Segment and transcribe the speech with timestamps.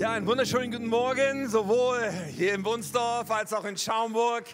[0.00, 4.44] Ja, einen wunderschönen guten Morgen, sowohl hier in Wunsdorf als auch in Schaumburg.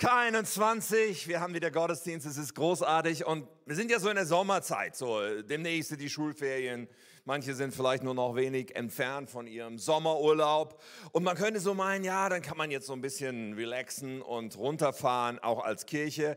[0.00, 4.24] K21, wir haben wieder Gottesdienst, es ist großartig und wir sind ja so in der
[4.24, 6.88] Sommerzeit, so demnächst die Schulferien.
[7.26, 10.80] Manche sind vielleicht nur noch wenig entfernt von ihrem Sommerurlaub
[11.12, 14.56] und man könnte so meinen, ja, dann kann man jetzt so ein bisschen relaxen und
[14.56, 16.34] runterfahren, auch als Kirche.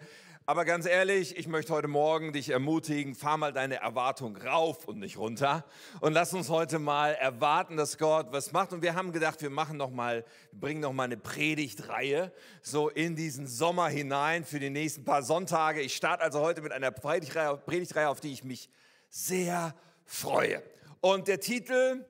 [0.52, 5.00] Aber ganz ehrlich, ich möchte heute Morgen dich ermutigen, fahr mal deine Erwartung rauf und
[5.00, 5.64] nicht runter.
[6.02, 8.74] Und lass uns heute mal erwarten, dass Gott was macht.
[8.74, 13.16] Und wir haben gedacht, wir machen noch mal, bringen noch mal eine Predigtreihe so in
[13.16, 15.80] diesen Sommer hinein für die nächsten paar Sonntage.
[15.80, 18.70] Ich starte also heute mit einer Predigtreihe, Predigtreihe auf die ich mich
[19.08, 19.74] sehr
[20.04, 20.62] freue.
[21.00, 22.06] Und der Titel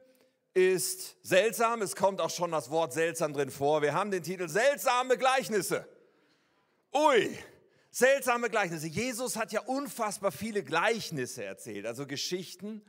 [0.55, 1.83] ist seltsam.
[1.83, 3.83] Es kommt auch schon das Wort seltsam drin vor.
[3.83, 5.87] Wir haben den Titel Seltsame Gleichnisse.
[6.91, 7.37] Ui,
[7.93, 8.87] Seltsame Gleichnisse.
[8.87, 12.81] Jesus hat ja unfassbar viele Gleichnisse erzählt, also Geschichten,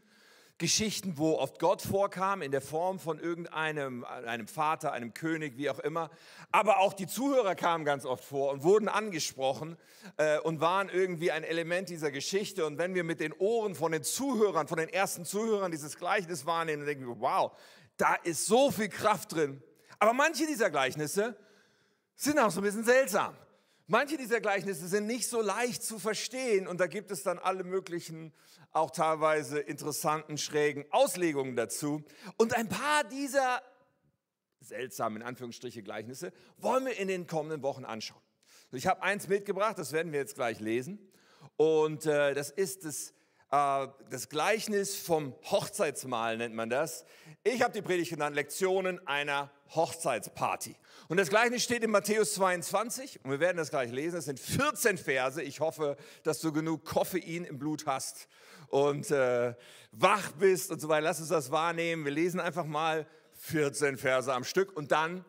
[0.59, 5.69] Geschichten, wo oft Gott vorkam in der Form von irgendeinem einem Vater, einem König, wie
[5.71, 6.09] auch immer.
[6.53, 9.77] Aber auch die Zuhörer kamen ganz oft vor und wurden angesprochen
[10.19, 12.65] äh, und waren irgendwie ein Element dieser Geschichte.
[12.65, 16.47] Und wenn wir mit den Ohren von den Zuhörern, von den ersten Zuhörern dieses Gleichnis
[16.47, 17.51] wahrnehmen, dann denken wir, wow,
[17.97, 19.61] da ist so viel Kraft drin.
[19.99, 21.35] Aber manche dieser Gleichnisse
[22.15, 23.37] sind auch so ein bisschen seltsam.
[23.93, 27.63] Manche dieser Gleichnisse sind nicht so leicht zu verstehen und da gibt es dann alle
[27.63, 28.33] möglichen,
[28.73, 32.03] auch teilweise interessanten, schrägen Auslegungen dazu.
[32.39, 33.61] Und ein paar dieser
[34.61, 38.23] seltsamen, in Anführungsstriche, Gleichnisse wollen wir in den kommenden Wochen anschauen.
[38.71, 40.99] Ich habe eins mitgebracht, das werden wir jetzt gleich lesen.
[41.59, 43.13] Und äh, das ist das,
[43.51, 47.05] äh, das Gleichnis vom Hochzeitsmahl, nennt man das.
[47.45, 50.77] Ich habe die Predigt genannt, Lektionen einer Hochzeitsparty.
[51.09, 54.19] Und das gleiche steht in Matthäus 22 und wir werden das gleich lesen.
[54.19, 55.43] Es sind 14 Verse.
[55.43, 58.29] Ich hoffe, dass du genug Koffein im Blut hast
[58.69, 59.55] und äh,
[59.93, 61.03] wach bist und so weiter.
[61.03, 62.05] Lass uns das wahrnehmen.
[62.05, 65.25] Wir lesen einfach mal 14 Verse am Stück und dann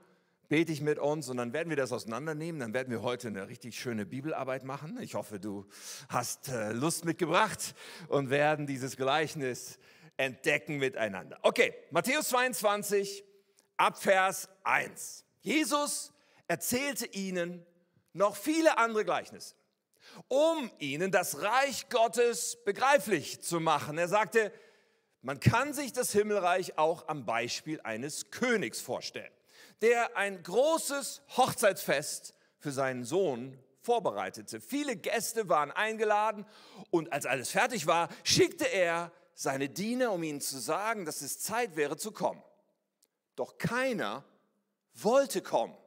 [0.49, 2.59] bete ich mit uns und dann werden wir das auseinandernehmen.
[2.59, 4.99] Dann werden wir heute eine richtig schöne Bibelarbeit machen.
[5.01, 5.65] Ich hoffe, du
[6.09, 7.73] hast äh, Lust mitgebracht
[8.07, 9.79] und werden dieses Gleichnis
[10.17, 11.39] entdecken miteinander.
[11.41, 13.23] Okay, Matthäus 22
[13.83, 15.25] ab Vers 1.
[15.41, 16.13] Jesus
[16.47, 17.65] erzählte ihnen
[18.13, 19.55] noch viele andere Gleichnisse,
[20.29, 23.97] um ihnen das Reich Gottes begreiflich zu machen.
[23.97, 24.53] Er sagte,
[25.21, 29.33] man kann sich das Himmelreich auch am Beispiel eines Königs vorstellen,
[29.81, 34.61] der ein großes Hochzeitsfest für seinen Sohn vorbereitete.
[34.61, 36.45] Viele Gäste waren eingeladen
[36.89, 41.39] und als alles fertig war, schickte er seine Diener, um ihnen zu sagen, dass es
[41.39, 42.41] Zeit wäre zu kommen.
[43.35, 44.23] Doch keiner
[44.93, 45.77] wollte kommen.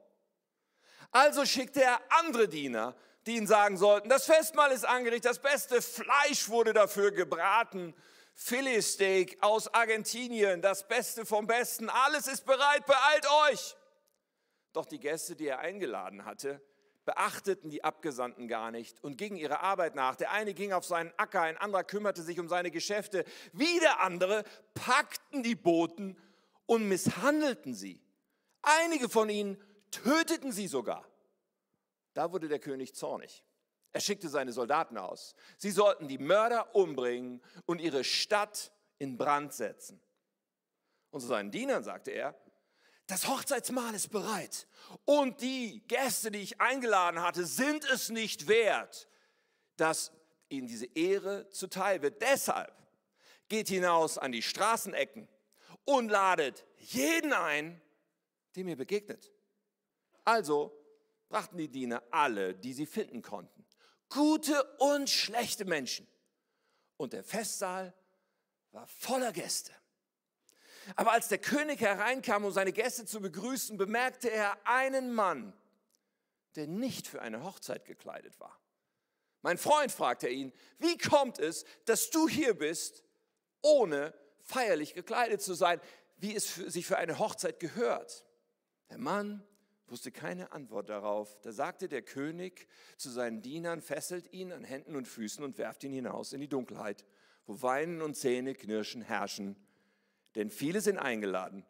[1.11, 2.95] Also schickte er andere Diener,
[3.27, 7.95] die ihn sagen sollten, das Festmahl ist angerichtet, das beste Fleisch wurde dafür gebraten,
[8.35, 13.77] Filetsteak aus Argentinien, das Beste vom Besten, alles ist bereit, beeilt euch.
[14.73, 16.61] Doch die Gäste, die er eingeladen hatte,
[17.07, 20.17] beachteten die Abgesandten gar nicht und gingen ihrer Arbeit nach.
[20.17, 23.25] Der eine ging auf seinen Acker, ein anderer kümmerte sich um seine Geschäfte.
[23.53, 26.21] Wieder andere packten die Boten
[26.67, 28.01] und misshandelten sie.
[28.63, 29.61] Einige von ihnen
[29.91, 31.09] töteten sie sogar.
[32.15, 33.45] Da wurde der König zornig.
[33.93, 35.35] Er schickte seine Soldaten aus.
[35.57, 40.01] Sie sollten die Mörder umbringen und ihre Stadt in Brand setzen.
[41.11, 42.35] Und zu seinen Dienern sagte er,
[43.07, 44.67] das Hochzeitsmahl ist bereit
[45.05, 49.09] und die Gäste, die ich eingeladen hatte, sind es nicht wert,
[49.77, 50.13] dass
[50.49, 52.21] ihnen diese Ehre zuteil wird.
[52.21, 52.75] Deshalb
[53.49, 55.29] geht hinaus an die Straßenecken
[55.87, 57.81] und ladet jeden ein,
[58.55, 59.33] der mir begegnet.
[60.25, 60.77] Also
[61.29, 63.65] brachten die Diener alle, die sie finden konnten,
[64.11, 66.07] gute und schlechte Menschen.
[66.99, 67.95] Und der Festsaal
[68.73, 69.73] war voller Gäste.
[70.95, 75.53] Aber als der König hereinkam, um seine Gäste zu begrüßen, bemerkte er einen Mann,
[76.55, 78.59] der nicht für eine Hochzeit gekleidet war.
[79.43, 83.05] Mein Freund fragte ihn, wie kommt es, dass du hier bist,
[83.63, 84.15] ohne
[84.47, 85.81] feierlich gekleidet zu sein,
[86.17, 88.25] wie es für, sich für eine Hochzeit gehört?
[88.91, 89.47] Der Mann
[89.89, 91.39] wusste keine Antwort darauf.
[91.43, 92.67] Da sagte der König
[92.97, 96.49] zu seinen Dienern, fesselt ihn an Händen und Füßen und werft ihn hinaus in die
[96.49, 97.05] Dunkelheit,
[97.47, 99.57] wo Weinen und Zähne knirschen herrschen.
[100.35, 101.65] Denn viele sind eingeladen,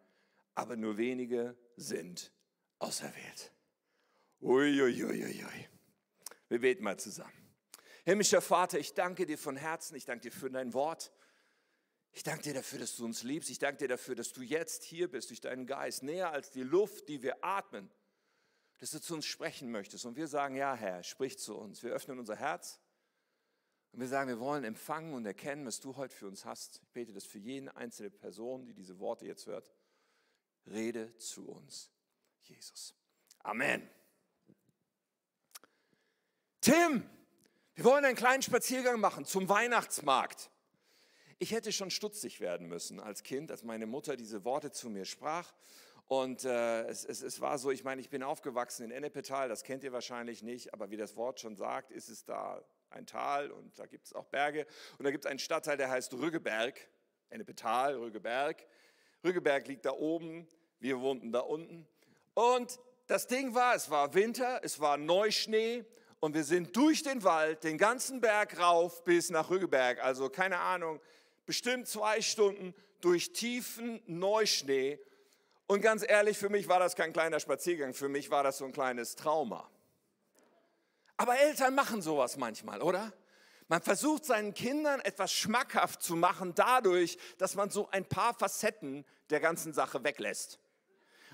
[0.54, 2.32] aber nur wenige sind
[2.78, 3.52] auserwählt.
[4.40, 5.04] Uiuiuiui.
[5.04, 5.68] Ui, ui, ui.
[6.48, 7.32] Wir beten mal zusammen.
[8.04, 11.10] Himmlischer Vater, ich danke dir von Herzen, ich danke dir für dein Wort.
[12.16, 13.50] Ich danke dir dafür, dass du uns liebst.
[13.50, 16.62] Ich danke dir dafür, dass du jetzt hier bist durch deinen Geist, näher als die
[16.62, 17.90] Luft, die wir atmen,
[18.78, 20.06] dass du zu uns sprechen möchtest.
[20.06, 21.82] Und wir sagen, ja Herr, sprich zu uns.
[21.82, 22.80] Wir öffnen unser Herz
[23.92, 26.80] und wir sagen, wir wollen empfangen und erkennen, was du heute für uns hast.
[26.82, 29.70] Ich bete das für jede einzelne Person, die diese Worte jetzt hört.
[30.64, 31.90] rede zu uns,
[32.44, 32.94] Jesus.
[33.40, 33.86] Amen.
[36.62, 37.06] Tim,
[37.74, 40.50] wir wollen einen kleinen Spaziergang machen zum Weihnachtsmarkt.
[41.38, 45.04] Ich hätte schon stutzig werden müssen als Kind, als meine Mutter diese Worte zu mir
[45.04, 45.52] sprach.
[46.06, 49.64] Und äh, es, es, es, war so, ich meine, ich bin aufgewachsen in Ennepetal, das
[49.64, 53.50] kennt ihr wahrscheinlich nicht, aber wie das Wort schon sagt, ist es da ein Tal
[53.50, 54.66] und da gibt es auch Berge.
[54.98, 56.78] Und da gibt es einen Stadtteil, der heißt Rüggeberg,
[57.28, 58.64] Ennepetal, Rüggeberg.
[59.24, 60.46] Rüggeberg liegt da oben,
[60.78, 61.86] wir wohnten da unten.
[62.34, 62.78] Und
[63.08, 65.84] das Ding war, es war Winter, es war Neuschnee
[66.20, 70.58] und wir sind durch den Wald, den ganzen Berg rauf bis nach Rüggeberg, also keine
[70.60, 71.00] Ahnung,
[71.46, 74.98] bestimmt zwei Stunden durch tiefen Neuschnee.
[75.66, 78.64] Und ganz ehrlich, für mich war das kein kleiner Spaziergang, für mich war das so
[78.64, 79.70] ein kleines Trauma.
[81.16, 83.12] Aber Eltern machen sowas manchmal, oder?
[83.68, 89.04] Man versucht seinen Kindern etwas schmackhaft zu machen dadurch, dass man so ein paar Facetten
[89.30, 90.60] der ganzen Sache weglässt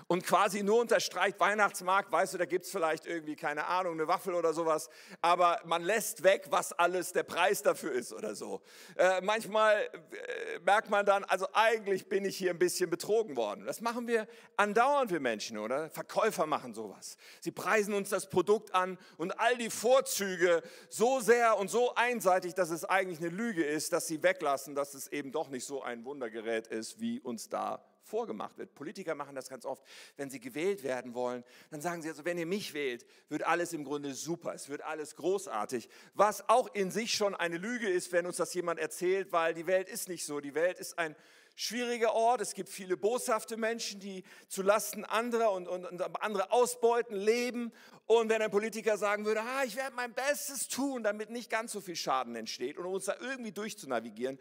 [0.07, 4.07] und quasi nur unterstreicht, Weihnachtsmarkt, weißt du, da gibt es vielleicht irgendwie, keine Ahnung, eine
[4.07, 4.89] Waffel oder sowas,
[5.21, 8.61] aber man lässt weg, was alles der Preis dafür ist oder so.
[8.95, 13.65] Äh, manchmal äh, merkt man dann, also eigentlich bin ich hier ein bisschen betrogen worden.
[13.65, 14.27] Das machen wir
[14.57, 15.89] andauernd, wir Menschen, oder?
[15.89, 17.17] Verkäufer machen sowas.
[17.39, 22.53] Sie preisen uns das Produkt an und all die Vorzüge so sehr und so einseitig,
[22.53, 25.81] dass es eigentlich eine Lüge ist, dass sie weglassen, dass es eben doch nicht so
[25.81, 28.73] ein Wundergerät ist, wie uns da vorgemacht wird.
[28.75, 29.83] Politiker machen das ganz oft,
[30.17, 33.73] wenn sie gewählt werden wollen, dann sagen sie also, wenn ihr mich wählt, wird alles
[33.73, 38.11] im Grunde super, es wird alles großartig, was auch in sich schon eine Lüge ist,
[38.11, 40.39] wenn uns das jemand erzählt, weil die Welt ist nicht so.
[40.39, 41.15] Die Welt ist ein
[41.55, 46.51] schwieriger Ort, es gibt viele boshafte Menschen, die zu Lasten anderer und, und, und andere
[46.51, 47.71] ausbeuten, leben.
[48.05, 51.71] Und wenn ein Politiker sagen würde, ah, ich werde mein Bestes tun, damit nicht ganz
[51.71, 54.39] so viel Schaden entsteht und um uns da irgendwie durchzunavigieren,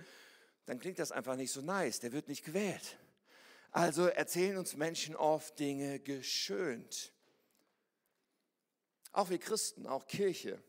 [0.67, 2.01] dann klingt das einfach nicht so nice.
[2.01, 2.99] Der wird nicht gewählt.
[3.73, 7.11] Also erzählen uns Menschen oft Dinge geschönt.
[9.13, 10.63] Auch wir Christen, auch Kirche,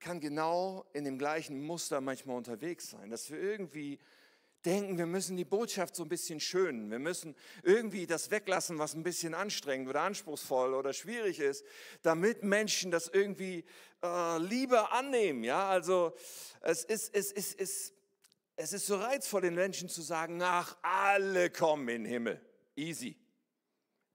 [0.00, 4.00] kann genau in dem gleichen Muster manchmal unterwegs sein, dass wir irgendwie
[4.64, 6.90] denken, wir müssen die Botschaft so ein bisschen schönen.
[6.90, 11.64] Wir müssen irgendwie das weglassen, was ein bisschen anstrengend oder anspruchsvoll oder schwierig ist,
[12.02, 13.64] damit Menschen das irgendwie
[14.02, 15.44] äh, lieber annehmen.
[15.44, 16.14] Ja, also
[16.62, 17.95] es ist, es ist, es ist
[18.56, 22.40] es ist so reizvoll, den Menschen zu sagen, ach, alle kommen in den Himmel.
[22.74, 23.16] Easy.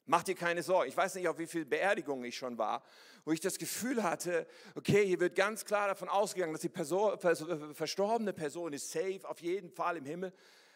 [0.05, 0.89] Mach dir keine Sorgen.
[0.89, 2.83] Ich weiß nicht, auf wie viele Beerdigungen ich schon war,
[3.23, 7.17] wo ich das Gefühl hatte, okay, hier wird ganz klar davon ausgegangen, dass die Person,
[7.19, 10.33] verstorbene Person ist safe, auf jeden Fall im Himmel.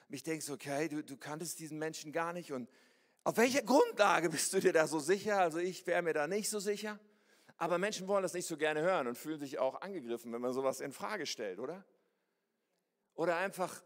[0.08, 2.70] Und ich denke so, okay, du, du kanntest diesen Menschen gar nicht und
[3.24, 5.40] auf welcher Grundlage bist du dir da so sicher?
[5.40, 7.00] Also ich wäre mir da nicht so sicher.
[7.58, 10.54] Aber Menschen wollen das nicht so gerne hören und fühlen sich auch angegriffen, wenn man
[10.54, 11.84] sowas in Frage stellt, oder?
[13.16, 13.84] Oder einfach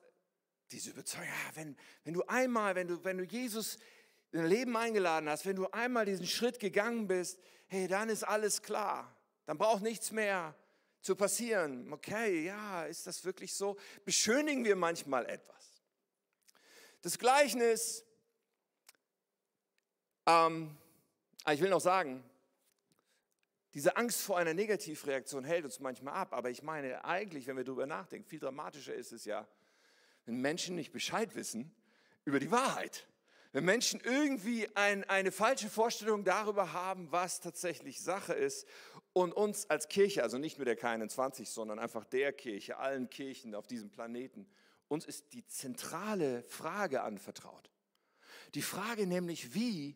[0.71, 3.77] diese Überzeugung, ja, wenn, wenn du einmal, wenn du, wenn du Jesus
[4.31, 8.23] in dein Leben eingeladen hast, wenn du einmal diesen Schritt gegangen bist, hey, dann ist
[8.23, 9.15] alles klar.
[9.45, 10.55] Dann braucht nichts mehr
[11.01, 11.91] zu passieren.
[11.91, 13.77] Okay, ja, ist das wirklich so?
[14.05, 15.81] Beschönigen wir manchmal etwas.
[17.01, 18.03] Das Gleichnis,
[20.25, 20.77] ähm,
[21.45, 22.23] ah, ich will noch sagen,
[23.73, 27.63] diese Angst vor einer Negativreaktion hält uns manchmal ab, aber ich meine eigentlich, wenn wir
[27.63, 29.47] darüber nachdenken, viel dramatischer ist es ja,
[30.25, 31.71] wenn Menschen nicht Bescheid wissen
[32.25, 33.07] über die Wahrheit.
[33.51, 38.67] Wenn Menschen irgendwie ein, eine falsche Vorstellung darüber haben, was tatsächlich Sache ist
[39.13, 43.55] und uns als Kirche, also nicht nur der K21, sondern einfach der Kirche, allen Kirchen
[43.55, 44.47] auf diesem Planeten,
[44.87, 47.71] uns ist die zentrale Frage anvertraut.
[48.53, 49.95] Die Frage nämlich, wie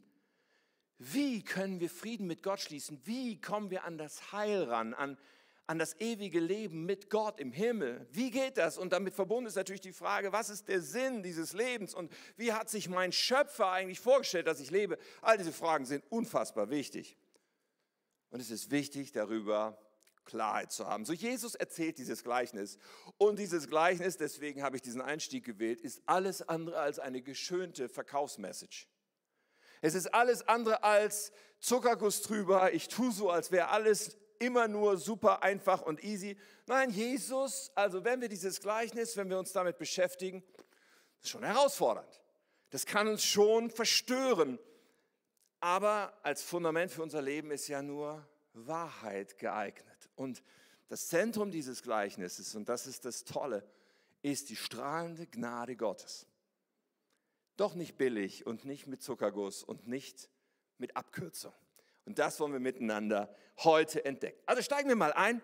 [1.12, 3.02] wie können wir Frieden mit Gott schließen?
[3.04, 5.18] Wie kommen wir an das Heil ran, an,
[5.68, 8.08] an das ewige Leben mit Gott im Himmel?
[8.12, 8.78] Wie geht das?
[8.78, 12.54] Und damit verbunden ist natürlich die Frage, was ist der Sinn dieses Lebens und wie
[12.54, 14.98] hat sich mein Schöpfer eigentlich vorgestellt, dass ich lebe?
[15.22, 17.18] All diese Fragen sind unfassbar wichtig.
[18.30, 19.78] Und es ist wichtig, darüber
[20.26, 21.06] Klarheit zu haben.
[21.06, 22.78] So Jesus erzählt dieses Gleichnis
[23.18, 27.90] und dieses Gleichnis, deswegen habe ich diesen Einstieg gewählt, ist alles andere als eine geschönte
[27.90, 28.88] Verkaufsmessage.
[29.84, 32.74] Es ist alles andere als Zuckerguss drüber.
[32.74, 36.38] Ich tue so, als wäre alles immer nur super einfach und easy.
[36.68, 40.42] Nein, Jesus, also wenn wir dieses Gleichnis, wenn wir uns damit beschäftigen,
[41.22, 42.22] ist schon herausfordernd.
[42.70, 44.58] Das kann uns schon verstören.
[45.60, 50.10] Aber als Fundament für unser Leben ist ja nur Wahrheit geeignet.
[50.16, 50.44] Und
[50.88, 53.68] das Zentrum dieses Gleichnisses, und das ist das Tolle,
[54.22, 56.26] ist die strahlende Gnade Gottes.
[57.58, 60.30] Doch nicht billig und nicht mit Zuckerguss und nicht
[60.78, 61.54] mit Abkürzung.
[62.06, 64.40] Und das wollen wir miteinander heute entdecken.
[64.46, 65.42] Also steigen wir mal ein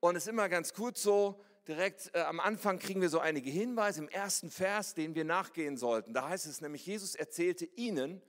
[0.00, 3.50] und es ist immer ganz gut so, direkt äh, am Anfang kriegen wir so einige
[3.50, 6.12] Hinweise im ersten Vers, denen wir nachgehen sollten.
[6.12, 8.20] Da heißt es nämlich, Jesus erzählte ihnen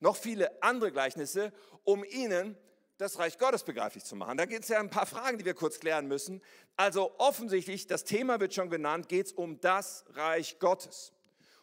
[0.00, 1.52] noch viele andere Gleichnisse,
[1.84, 2.56] um ihnen
[2.98, 4.36] das Reich Gottes begreiflich zu machen.
[4.36, 6.42] Da gibt es ja ein paar Fragen, die wir kurz klären müssen.
[6.76, 11.11] Also offensichtlich, das Thema wird schon genannt, geht es um das Reich Gottes.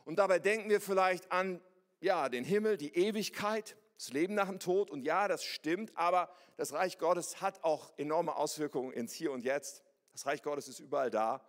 [0.09, 1.61] Und dabei denken wir vielleicht an
[2.01, 4.89] ja, den Himmel, die Ewigkeit, das Leben nach dem Tod.
[4.89, 9.43] Und ja, das stimmt, aber das Reich Gottes hat auch enorme Auswirkungen ins Hier und
[9.43, 9.83] Jetzt.
[10.13, 11.47] Das Reich Gottes ist überall da,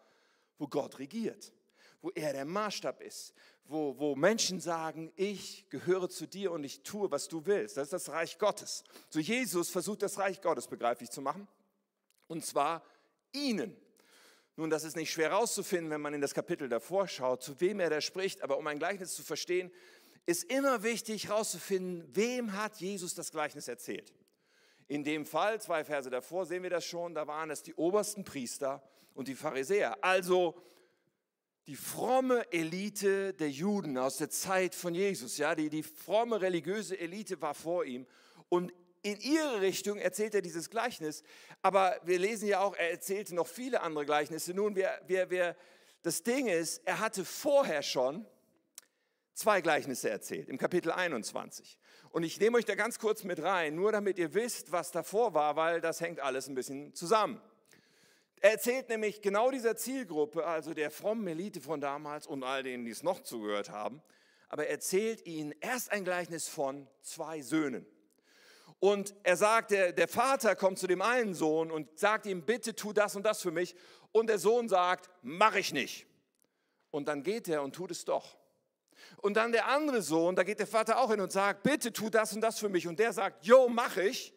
[0.58, 1.54] wo Gott regiert,
[2.02, 3.32] wo er der Maßstab ist,
[3.64, 7.78] wo, wo Menschen sagen, ich gehöre zu dir und ich tue, was du willst.
[7.78, 8.84] Das ist das Reich Gottes.
[9.08, 11.48] So Jesus versucht das Reich Gottes begreiflich zu machen.
[12.26, 12.84] Und zwar
[13.32, 13.74] ihnen.
[14.56, 17.80] Nun, das ist nicht schwer herauszufinden, wenn man in das Kapitel davor schaut, zu wem
[17.80, 18.42] er da spricht.
[18.42, 19.70] Aber um ein Gleichnis zu verstehen,
[20.26, 24.12] ist immer wichtig herauszufinden, wem hat Jesus das Gleichnis erzählt.
[24.86, 28.24] In dem Fall, zwei Verse davor sehen wir das schon, da waren es die obersten
[28.24, 28.82] Priester
[29.14, 30.02] und die Pharisäer.
[30.02, 30.60] Also
[31.66, 35.38] die fromme Elite der Juden aus der Zeit von Jesus.
[35.38, 38.06] Ja, die, die fromme religiöse Elite war vor ihm.
[38.48, 41.22] Und in ihre Richtung erzählt er dieses Gleichnis.
[41.62, 44.54] Aber wir lesen ja auch, er erzählte noch viele andere Gleichnisse.
[44.54, 45.56] Nun, wir, wir, wir,
[46.02, 48.26] das Ding ist, er hatte vorher schon
[49.34, 51.78] zwei Gleichnisse erzählt, im Kapitel 21.
[52.10, 55.32] Und ich nehme euch da ganz kurz mit rein, nur damit ihr wisst, was davor
[55.32, 57.40] war, weil das hängt alles ein bisschen zusammen.
[58.42, 62.84] Er erzählt nämlich genau dieser Zielgruppe, also der frommen Elite von damals und all denen,
[62.84, 64.02] die es noch zugehört haben,
[64.48, 67.86] aber er erzählt ihnen erst ein Gleichnis von zwei Söhnen.
[68.80, 72.74] Und er sagt, der, der Vater kommt zu dem einen Sohn und sagt ihm, bitte
[72.74, 73.76] tu das und das für mich.
[74.10, 76.06] Und der Sohn sagt, mach ich nicht.
[76.90, 78.38] Und dann geht er und tut es doch.
[79.18, 82.08] Und dann der andere Sohn, da geht der Vater auch hin und sagt, bitte tu
[82.08, 82.88] das und das für mich.
[82.88, 84.32] Und der sagt, jo, mach ich.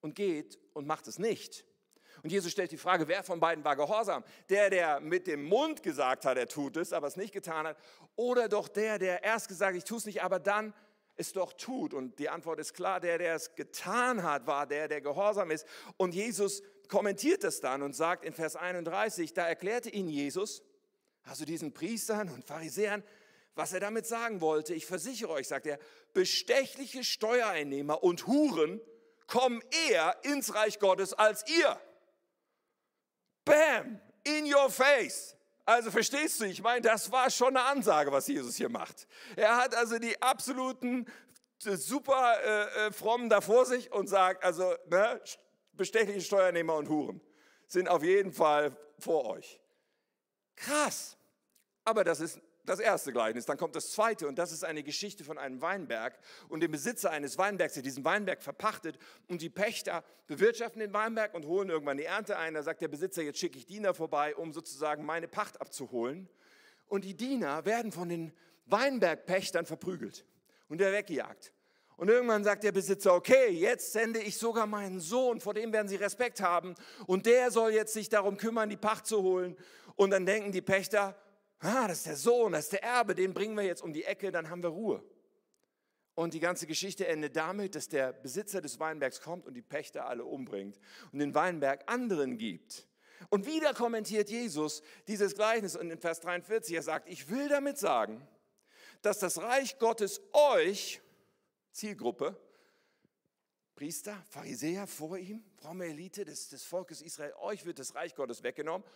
[0.00, 1.64] Und geht und macht es nicht.
[2.22, 4.24] Und Jesus stellt die Frage, wer von beiden war gehorsam?
[4.48, 7.76] Der, der mit dem Mund gesagt hat, er tut es, aber es nicht getan hat,
[8.14, 10.72] oder doch der, der erst gesagt hat, ich tue es nicht, aber dann
[11.16, 11.94] es doch tut.
[11.94, 15.66] Und die Antwort ist klar, der, der es getan hat, war der, der gehorsam ist.
[15.96, 20.62] Und Jesus kommentiert das dann und sagt in Vers 31, da erklärte ihn Jesus,
[21.24, 23.02] also diesen Priestern und Pharisäern,
[23.54, 24.74] was er damit sagen wollte.
[24.74, 25.78] Ich versichere euch, sagt er,
[26.12, 28.80] bestechliche Steuereinnehmer und Huren
[29.26, 31.80] kommen eher ins Reich Gottes als ihr.
[33.44, 35.35] Bam, in your face.
[35.66, 39.08] Also verstehst du, ich meine, das war schon eine Ansage, was Jesus hier macht.
[39.34, 41.06] Er hat also die absoluten
[41.64, 45.20] äh, super äh, äh, frommen da vor sich und sagt, also ne,
[45.72, 47.20] bestechliche Steuernehmer und Huren
[47.66, 49.60] sind auf jeden Fall vor euch.
[50.54, 51.16] Krass.
[51.84, 53.46] Aber das ist das erste Gleichnis.
[53.46, 56.18] Dann kommt das zweite und das ist eine Geschichte von einem Weinberg
[56.48, 61.34] und dem Besitzer eines Weinbergs, der diesen Weinberg verpachtet und die Pächter bewirtschaften den Weinberg
[61.34, 62.54] und holen irgendwann die Ernte ein.
[62.54, 66.28] Da sagt der Besitzer, jetzt schicke ich Diener vorbei, um sozusagen meine Pacht abzuholen.
[66.88, 68.32] Und die Diener werden von den
[68.66, 70.24] Weinbergpächtern verprügelt
[70.68, 71.52] und der weggejagt.
[71.96, 75.88] Und irgendwann sagt der Besitzer, okay, jetzt sende ich sogar meinen Sohn, vor dem werden
[75.88, 76.74] sie Respekt haben.
[77.06, 79.56] Und der soll jetzt sich darum kümmern, die Pacht zu holen.
[79.94, 81.16] Und dann denken die Pächter,
[81.60, 84.04] ah, das ist der Sohn, das ist der Erbe, den bringen wir jetzt um die
[84.04, 85.02] Ecke, dann haben wir Ruhe.
[86.14, 90.06] Und die ganze Geschichte endet damit, dass der Besitzer des Weinbergs kommt und die Pächter
[90.06, 90.78] alle umbringt
[91.12, 92.88] und den Weinberg anderen gibt.
[93.28, 97.78] Und wieder kommentiert Jesus dieses Gleichnis und in Vers 43, er sagt, ich will damit
[97.78, 98.26] sagen,
[99.02, 101.00] dass das Reich Gottes euch,
[101.72, 102.40] Zielgruppe,
[103.76, 108.42] Priester, Pharisäer vor ihm, fromme Elite des, des Volkes Israel, euch wird das Reich Gottes
[108.42, 108.86] weggenommen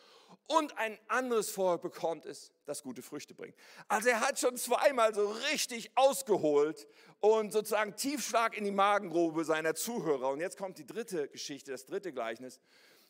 [0.47, 3.55] und ein anderes Volk bekommt es, das gute Früchte bringt.
[3.89, 6.89] Also er hat schon zweimal so richtig ausgeholt
[7.21, 10.31] und sozusagen Tiefschlag in die Magengrube seiner Zuhörer.
[10.31, 12.59] Und jetzt kommt die dritte Geschichte, das dritte Gleichnis.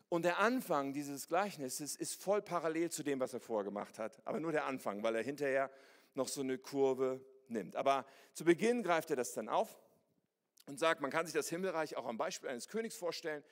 [0.09, 4.21] Und der Anfang dieses Gleichnisses ist voll parallel zu dem, was er vorher gemacht hat.
[4.25, 5.71] Aber nur der Anfang, weil er hinterher
[6.15, 7.77] noch so eine Kurve nimmt.
[7.77, 9.79] Aber zu Beginn greift er das dann auf
[10.67, 13.45] und sagt, man kann sich das Himmelreich auch am Beispiel eines Königs vorstellen,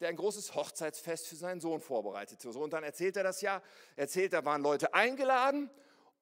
[0.00, 2.48] der ein großes Hochzeitsfest für seinen Sohn vorbereitete.
[2.50, 3.62] Und dann erzählt er das ja,
[3.96, 5.70] erzählt, da waren Leute eingeladen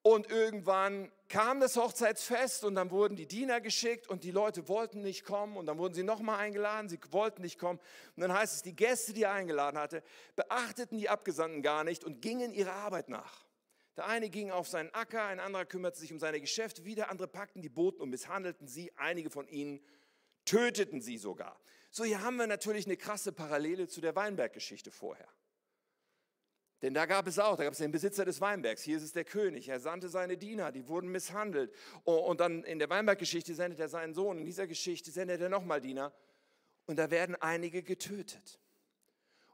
[0.02, 5.02] und irgendwann kam das Hochzeitsfest und dann wurden die Diener geschickt und die Leute wollten
[5.02, 7.78] nicht kommen und dann wurden sie nochmal eingeladen, sie wollten nicht kommen.
[8.16, 10.02] Und dann heißt es, die Gäste, die er eingeladen hatte,
[10.36, 13.44] beachteten die Abgesandten gar nicht und gingen ihrer Arbeit nach.
[13.96, 17.28] Der eine ging auf seinen Acker, ein anderer kümmerte sich um seine Geschäfte, wieder andere
[17.28, 19.80] packten die Boten und misshandelten sie, einige von ihnen
[20.50, 21.60] töteten sie sogar.
[21.90, 25.28] So, hier haben wir natürlich eine krasse Parallele zu der Weinberggeschichte vorher.
[26.82, 29.12] Denn da gab es auch, da gab es den Besitzer des Weinbergs, hier ist es
[29.12, 31.72] der König, er sandte seine Diener, die wurden misshandelt.
[32.04, 35.80] Und dann in der Weinberggeschichte sendet er seinen Sohn, in dieser Geschichte sendet er nochmal
[35.80, 36.12] Diener
[36.86, 38.58] und da werden einige getötet.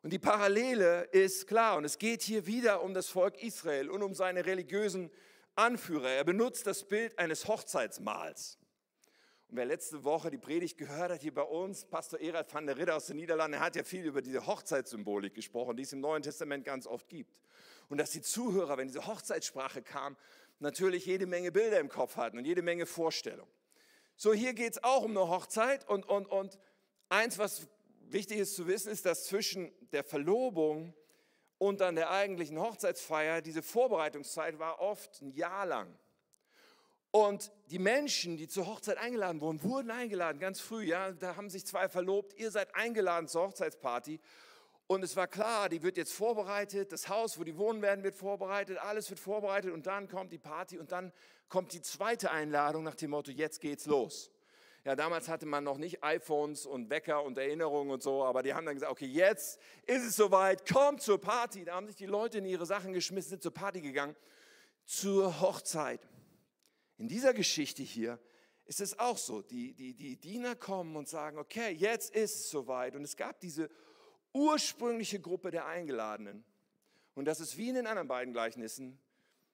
[0.02, 1.76] Und die Parallele ist klar.
[1.76, 5.10] Und es geht hier wieder um das Volk Israel und um seine religiösen
[5.56, 6.10] Anführer.
[6.10, 8.58] Er benutzt das Bild eines Hochzeitsmahls.
[9.48, 12.76] Und wer letzte Woche die Predigt gehört hat hier bei uns, Pastor Erhard van der
[12.76, 16.00] Ridder aus den Niederlanden, er hat ja viel über diese Hochzeitssymbolik gesprochen, die es im
[16.00, 17.38] Neuen Testament ganz oft gibt.
[17.88, 20.16] Und dass die Zuhörer, wenn diese Hochzeitssprache kam,
[20.58, 23.50] natürlich jede Menge Bilder im Kopf hatten und jede Menge Vorstellungen.
[24.16, 26.58] So, hier geht es auch um eine Hochzeit und, und, und
[27.08, 27.68] eins, was
[28.00, 30.92] wichtig ist zu wissen, ist, dass zwischen der Verlobung
[31.58, 35.96] und dann der eigentlichen Hochzeitsfeier diese Vorbereitungszeit war oft ein Jahr lang.
[37.16, 41.48] Und die Menschen, die zur Hochzeit eingeladen wurden, wurden eingeladen, ganz früh, ja, da haben
[41.48, 44.20] sich zwei verlobt, ihr seid eingeladen zur Hochzeitsparty.
[44.86, 48.16] Und es war klar, die wird jetzt vorbereitet, das Haus, wo die wohnen werden, wird
[48.16, 51.10] vorbereitet, alles wird vorbereitet und dann kommt die Party und dann
[51.48, 54.30] kommt die zweite Einladung nach dem Motto, jetzt geht's los.
[54.84, 58.52] Ja, damals hatte man noch nicht iPhones und Wecker und Erinnerungen und so, aber die
[58.52, 61.64] haben dann gesagt, okay, jetzt ist es soweit, kommt zur Party.
[61.64, 64.14] Da haben sich die Leute in ihre Sachen geschmissen, sind zur Party gegangen,
[64.84, 66.06] zur Hochzeit.
[66.98, 68.18] In dieser Geschichte hier
[68.64, 69.42] ist es auch so.
[69.42, 72.94] Die, die, die Diener kommen und sagen, okay, jetzt ist es soweit.
[72.94, 73.70] Und es gab diese
[74.32, 76.44] ursprüngliche Gruppe der Eingeladenen.
[77.14, 78.98] Und das ist wie in den anderen beiden Gleichnissen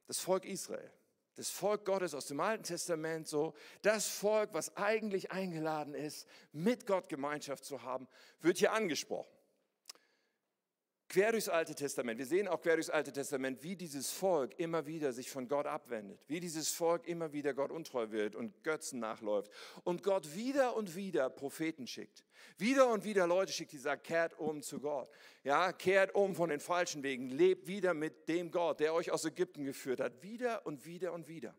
[0.07, 0.91] das Volk Israel.
[1.35, 6.87] Das Volk Gottes aus dem Alten Testament so, das Volk, was eigentlich eingeladen ist, mit
[6.87, 8.07] Gott Gemeinschaft zu haben,
[8.41, 9.33] wird hier angesprochen
[11.13, 14.87] quer durchs Alte Testament, wir sehen auch quer durchs Alte Testament, wie dieses Volk immer
[14.87, 18.99] wieder sich von Gott abwendet, wie dieses Volk immer wieder Gott untreu wird und Götzen
[18.99, 19.53] nachläuft
[19.85, 22.25] und Gott wieder und wieder Propheten schickt,
[22.57, 25.11] wieder und wieder Leute schickt, die sagen, kehrt um zu Gott,
[25.45, 29.27] ja, kehrt um von den falschen Wegen, lebt wieder mit dem Gott, der euch aus
[29.27, 31.55] Ägypten geführt hat, wieder und wieder und wieder.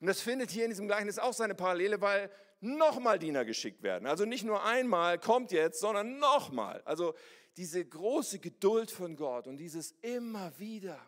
[0.00, 4.06] Und das findet hier in diesem Gleichnis auch seine Parallele, weil nochmal Diener geschickt werden.
[4.06, 6.82] Also nicht nur einmal kommt jetzt, sondern nochmal.
[6.84, 7.14] Also
[7.56, 10.98] diese große Geduld von Gott und dieses immer wieder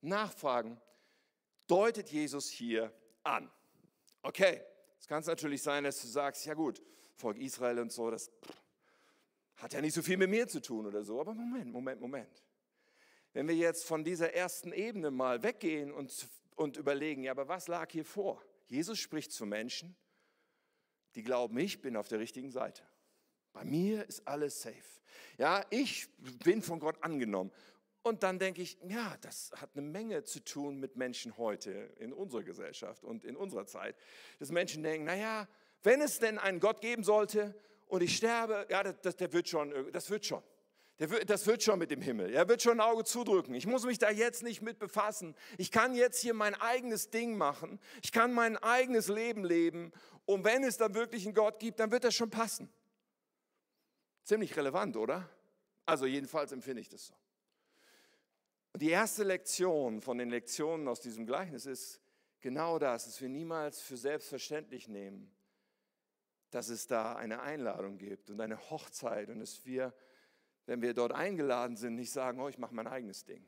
[0.00, 0.80] Nachfragen
[1.66, 3.50] deutet Jesus hier an.
[4.22, 4.60] Okay,
[4.98, 6.82] es kann natürlich sein, dass du sagst, ja gut,
[7.16, 8.30] Volk Israel und so, das
[9.56, 11.20] hat ja nicht so viel mit mir zu tun oder so.
[11.20, 12.42] Aber Moment, Moment, Moment.
[13.32, 17.68] Wenn wir jetzt von dieser ersten Ebene mal weggehen und, und überlegen, ja, aber was
[17.68, 18.42] lag hier vor?
[18.66, 19.96] Jesus spricht zu Menschen,
[21.14, 22.82] die glauben, ich bin auf der richtigen Seite.
[23.52, 25.00] Bei mir ist alles safe.
[25.38, 26.08] Ja, ich
[26.44, 27.52] bin von Gott angenommen.
[28.02, 32.12] Und dann denke ich, ja, das hat eine Menge zu tun mit Menschen heute in
[32.12, 33.96] unserer Gesellschaft und in unserer Zeit.
[34.38, 35.48] Dass Menschen denken, naja,
[35.82, 37.54] wenn es denn einen Gott geben sollte
[37.86, 40.42] und ich sterbe, ja, das, der wird schon, das wird schon.
[40.98, 42.32] Wird, das wird schon mit dem Himmel.
[42.32, 43.54] Er wird schon ein Auge zudrücken.
[43.54, 45.34] Ich muss mich da jetzt nicht mit befassen.
[45.58, 47.80] Ich kann jetzt hier mein eigenes Ding machen.
[48.02, 49.92] Ich kann mein eigenes Leben leben.
[50.24, 52.72] Und wenn es dann wirklich einen Gott gibt, dann wird das schon passen.
[54.22, 55.28] Ziemlich relevant, oder?
[55.84, 57.14] Also jedenfalls empfinde ich das so.
[58.72, 62.00] Und die erste Lektion von den Lektionen aus diesem Gleichnis ist
[62.40, 65.30] genau das, dass wir niemals für selbstverständlich nehmen,
[66.50, 69.94] dass es da eine Einladung gibt und eine Hochzeit und dass wir,
[70.66, 73.44] wenn wir dort eingeladen sind, nicht sagen, oh, ich mache mein eigenes Ding.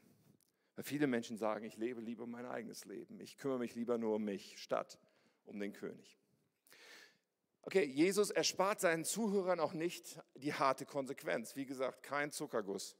[0.75, 3.19] Weil viele Menschen sagen, ich lebe lieber mein eigenes Leben.
[3.21, 4.99] Ich kümmere mich lieber nur um mich, statt
[5.45, 6.19] um den König.
[7.63, 11.57] Okay, Jesus erspart seinen Zuhörern auch nicht die harte Konsequenz.
[11.57, 12.97] Wie gesagt, kein Zuckerguss.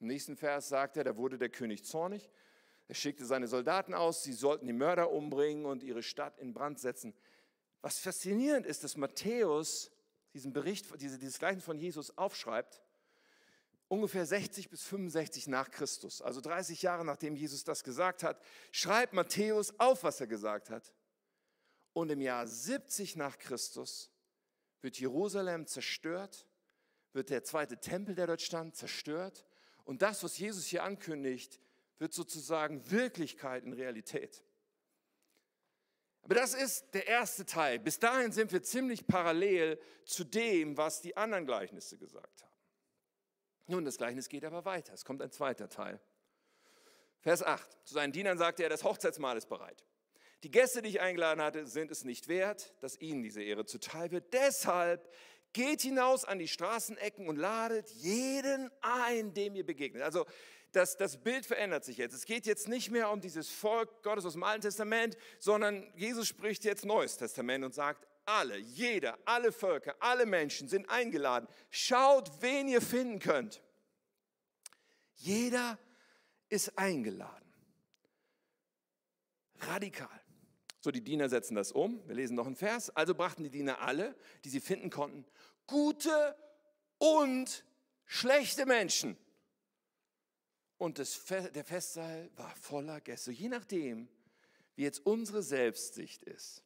[0.00, 2.30] Im nächsten Vers sagt er, da wurde der König zornig.
[2.86, 6.78] Er schickte seine Soldaten aus, sie sollten die Mörder umbringen und ihre Stadt in Brand
[6.78, 7.14] setzen.
[7.80, 9.90] Was faszinierend ist, dass Matthäus
[10.32, 12.82] diesen Bericht, dieses Gleichen von Jesus aufschreibt,
[13.88, 18.40] ungefähr 60 bis 65 nach Christus, also 30 Jahre nachdem Jesus das gesagt hat,
[18.72, 20.92] schreibt Matthäus auf, was er gesagt hat.
[21.92, 24.10] Und im Jahr 70 nach Christus
[24.80, 26.46] wird Jerusalem zerstört,
[27.12, 29.46] wird der zweite Tempel, der dort stand, zerstört.
[29.84, 31.60] Und das, was Jesus hier ankündigt,
[31.98, 34.42] wird sozusagen Wirklichkeit in Realität.
[36.22, 37.78] Aber das ist der erste Teil.
[37.78, 42.53] Bis dahin sind wir ziemlich parallel zu dem, was die anderen Gleichnisse gesagt haben.
[43.66, 44.92] Nun, das Gleichnis geht aber weiter.
[44.92, 46.00] Es kommt ein zweiter Teil.
[47.20, 47.78] Vers 8.
[47.84, 49.84] Zu seinen Dienern sagte er, das Hochzeitsmahl ist bereit.
[50.42, 54.10] Die Gäste, die ich eingeladen hatte, sind es nicht wert, dass ihnen diese Ehre zuteil
[54.10, 54.34] wird.
[54.34, 55.10] Deshalb
[55.54, 60.02] geht hinaus an die Straßenecken und ladet jeden ein, dem ihr begegnet.
[60.02, 60.26] Also
[60.74, 62.14] das, das Bild verändert sich jetzt.
[62.14, 66.26] Es geht jetzt nicht mehr um dieses Volk Gottes aus dem Alten Testament, sondern Jesus
[66.26, 71.46] spricht jetzt Neues Testament und sagt, alle, jeder, alle Völker, alle Menschen sind eingeladen.
[71.70, 73.62] Schaut, wen ihr finden könnt.
[75.16, 75.78] Jeder
[76.48, 77.44] ist eingeladen.
[79.60, 80.08] Radikal.
[80.80, 82.06] So, die Diener setzen das um.
[82.06, 82.90] Wir lesen noch einen Vers.
[82.90, 85.24] Also brachten die Diener alle, die sie finden konnten,
[85.66, 86.36] gute
[86.98, 87.64] und
[88.04, 89.16] schlechte Menschen.
[90.78, 93.30] Und das, der Festsaal war voller Gäste.
[93.30, 94.08] Je nachdem,
[94.76, 96.62] wie jetzt unsere Selbstsicht ist.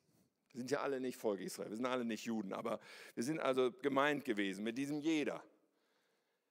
[0.53, 2.81] Wir sind ja alle nicht Volk Israel, wir sind alle nicht Juden, aber
[3.14, 5.44] wir sind also gemeint gewesen mit diesem jeder.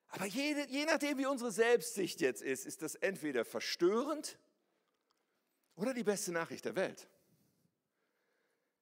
[0.09, 4.37] Aber je, je nachdem, wie unsere Selbstsicht jetzt ist, ist das entweder verstörend
[5.75, 7.07] oder die beste Nachricht der Welt.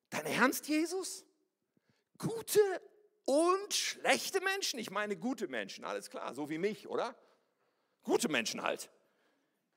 [0.10, 1.26] Dein Ernst, Jesus?
[2.18, 2.60] Gute
[3.26, 4.80] und schlechte Menschen?
[4.80, 7.16] Ich meine gute Menschen, alles klar, so wie mich, oder?
[8.06, 8.90] Gute Menschen halt.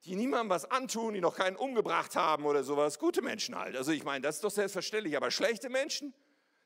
[0.04, 3.00] Die niemandem was antun, die noch keinen umgebracht haben oder sowas.
[3.00, 3.74] Gute Menschen halt.
[3.74, 5.16] Also ich meine, das ist doch selbstverständlich.
[5.16, 6.14] Aber schlechte Menschen?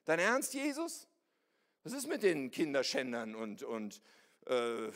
[0.04, 1.08] Dein Ernst, Jesus?
[1.84, 4.02] Was ist mit den Kinderschändern und, und
[4.46, 4.90] äh,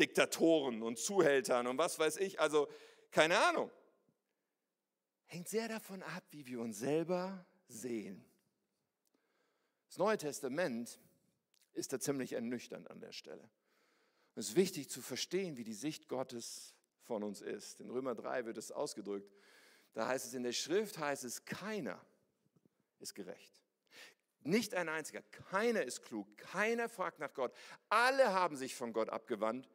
[0.00, 2.40] Diktatoren und Zuhältern und was weiß ich?
[2.40, 2.68] Also
[3.10, 3.70] keine Ahnung.
[5.26, 8.24] Hängt sehr davon ab, wie wir uns selber sehen.
[9.88, 10.98] Das Neue Testament
[11.72, 13.48] ist da ziemlich ernüchternd an der Stelle.
[14.36, 17.80] Es ist wichtig zu verstehen, wie die Sicht Gottes von uns ist.
[17.80, 19.32] In Römer 3 wird es ausgedrückt.
[19.94, 21.98] Da heißt es in der Schrift, heißt es, keiner
[23.00, 23.62] ist gerecht.
[24.42, 25.22] Nicht ein einziger.
[25.22, 26.36] Keiner ist klug.
[26.36, 27.52] Keiner fragt nach Gott.
[27.88, 29.70] Alle haben sich von Gott abgewandt.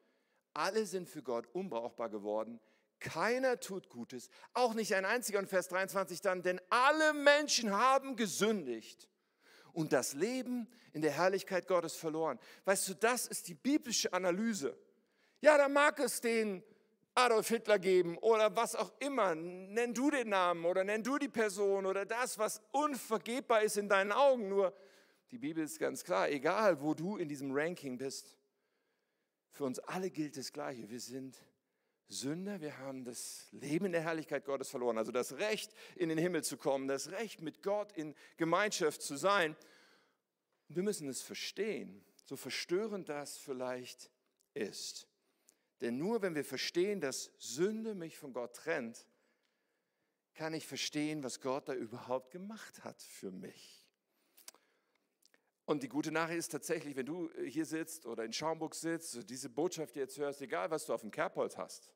[0.53, 2.59] Alle sind für Gott unbrauchbar geworden.
[2.99, 4.29] Keiner tut Gutes.
[4.53, 5.39] Auch nicht ein einziger.
[5.39, 9.10] Und Vers 23 dann, denn alle Menschen haben gesündigt
[9.73, 12.39] und das Leben in der Herrlichkeit Gottes verloren.
[12.65, 14.77] Weißt du, das ist die biblische Analyse.
[15.41, 16.63] Ja, da mag es den
[17.15, 19.35] Adolf Hitler geben oder was auch immer.
[19.35, 23.89] Nenn du den Namen oder nenn du die Person oder das, was unvergebbar ist in
[23.89, 24.49] deinen Augen.
[24.49, 24.73] Nur
[25.31, 28.37] die Bibel ist ganz klar, egal wo du in diesem Ranking bist,
[29.51, 30.89] für uns alle gilt das Gleiche.
[30.89, 31.37] Wir sind
[32.11, 36.17] Sünder, wir haben das Leben in der Herrlichkeit Gottes verloren, also das Recht in den
[36.17, 39.55] Himmel zu kommen, das Recht mit Gott in Gemeinschaft zu sein.
[40.67, 44.11] Wir müssen es verstehen, so verstörend das vielleicht
[44.53, 45.07] ist.
[45.79, 49.07] Denn nur wenn wir verstehen, dass Sünde mich von Gott trennt,
[50.33, 53.85] kann ich verstehen, was Gott da überhaupt gemacht hat für mich.
[55.65, 59.49] Und die gute Nachricht ist tatsächlich, wenn du hier sitzt oder in Schaumburg sitzt, diese
[59.49, 61.89] Botschaft jetzt hörst, egal was du auf dem Kerbholz hast,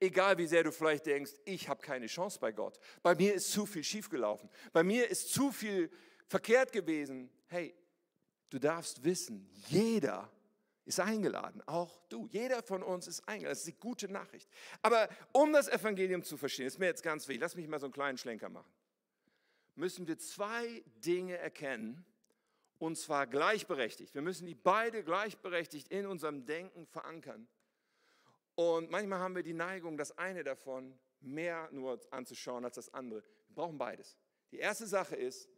[0.00, 2.78] Egal wie sehr du vielleicht denkst, ich habe keine Chance bei Gott.
[3.02, 4.48] Bei mir ist zu viel schiefgelaufen.
[4.72, 5.90] Bei mir ist zu viel
[6.26, 7.30] verkehrt gewesen.
[7.48, 7.74] Hey,
[8.50, 10.30] du darfst wissen, jeder
[10.84, 12.26] ist eingeladen, auch du.
[12.28, 13.52] Jeder von uns ist eingeladen.
[13.52, 14.48] Das ist die gute Nachricht.
[14.80, 17.86] Aber um das Evangelium zu verstehen, ist mir jetzt ganz wichtig, lass mich mal so
[17.86, 18.72] einen kleinen Schlenker machen,
[19.74, 22.04] müssen wir zwei Dinge erkennen,
[22.78, 24.14] und zwar gleichberechtigt.
[24.14, 27.48] Wir müssen die beide gleichberechtigt in unserem Denken verankern.
[28.58, 33.22] Und manchmal haben wir die Neigung, das eine davon mehr nur anzuschauen als das andere.
[33.46, 34.16] Wir brauchen beides.
[34.50, 35.48] Die erste Sache ist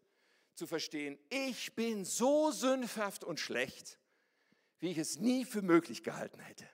[0.55, 3.99] zu verstehen, ich bin so sündhaft und schlecht,
[4.81, 6.69] wie ich es nie für möglich gehalten hätte.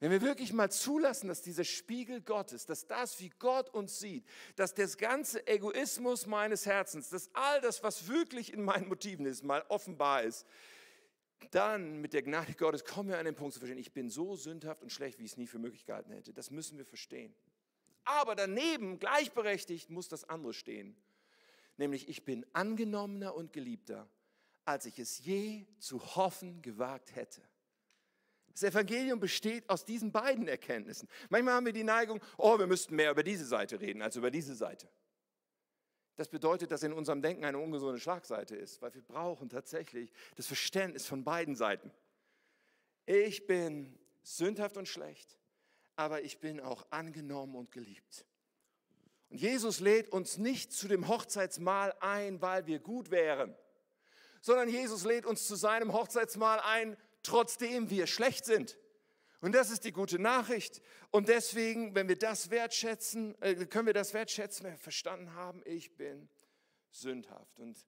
[0.00, 4.26] Wenn wir wirklich mal zulassen, dass dieser Spiegel Gottes, dass das, wie Gott uns sieht,
[4.56, 9.44] dass das ganze Egoismus meines Herzens, dass all das, was wirklich in meinen Motiven ist,
[9.44, 10.44] mal offenbar ist,
[11.50, 14.36] dann mit der Gnade Gottes kommen wir an den Punkt zu verstehen, ich bin so
[14.36, 16.32] sündhaft und schlecht, wie ich es nie für möglich gehalten hätte.
[16.32, 17.34] Das müssen wir verstehen.
[18.04, 20.96] Aber daneben, gleichberechtigt, muss das andere stehen.
[21.76, 24.08] Nämlich, ich bin angenommener und geliebter,
[24.64, 27.42] als ich es je zu hoffen gewagt hätte.
[28.52, 31.08] Das Evangelium besteht aus diesen beiden Erkenntnissen.
[31.28, 34.30] Manchmal haben wir die Neigung, oh, wir müssten mehr über diese Seite reden als über
[34.30, 34.88] diese Seite.
[36.18, 40.48] Das bedeutet, dass in unserem Denken eine ungesunde Schlagseite ist, weil wir brauchen tatsächlich das
[40.48, 41.92] Verständnis von beiden Seiten.
[43.06, 45.38] Ich bin sündhaft und schlecht,
[45.94, 48.26] aber ich bin auch angenommen und geliebt.
[49.30, 53.54] Und Jesus lädt uns nicht zu dem Hochzeitsmahl ein, weil wir gut wären,
[54.40, 58.76] sondern Jesus lädt uns zu seinem Hochzeitsmahl ein, trotzdem wir schlecht sind.
[59.40, 60.82] Und das ist die gute Nachricht.
[61.10, 65.62] Und deswegen, wenn wir das wertschätzen, äh, können wir das wertschätzen, wenn wir verstanden haben,
[65.64, 66.28] ich bin
[66.90, 67.58] sündhaft.
[67.60, 67.86] Und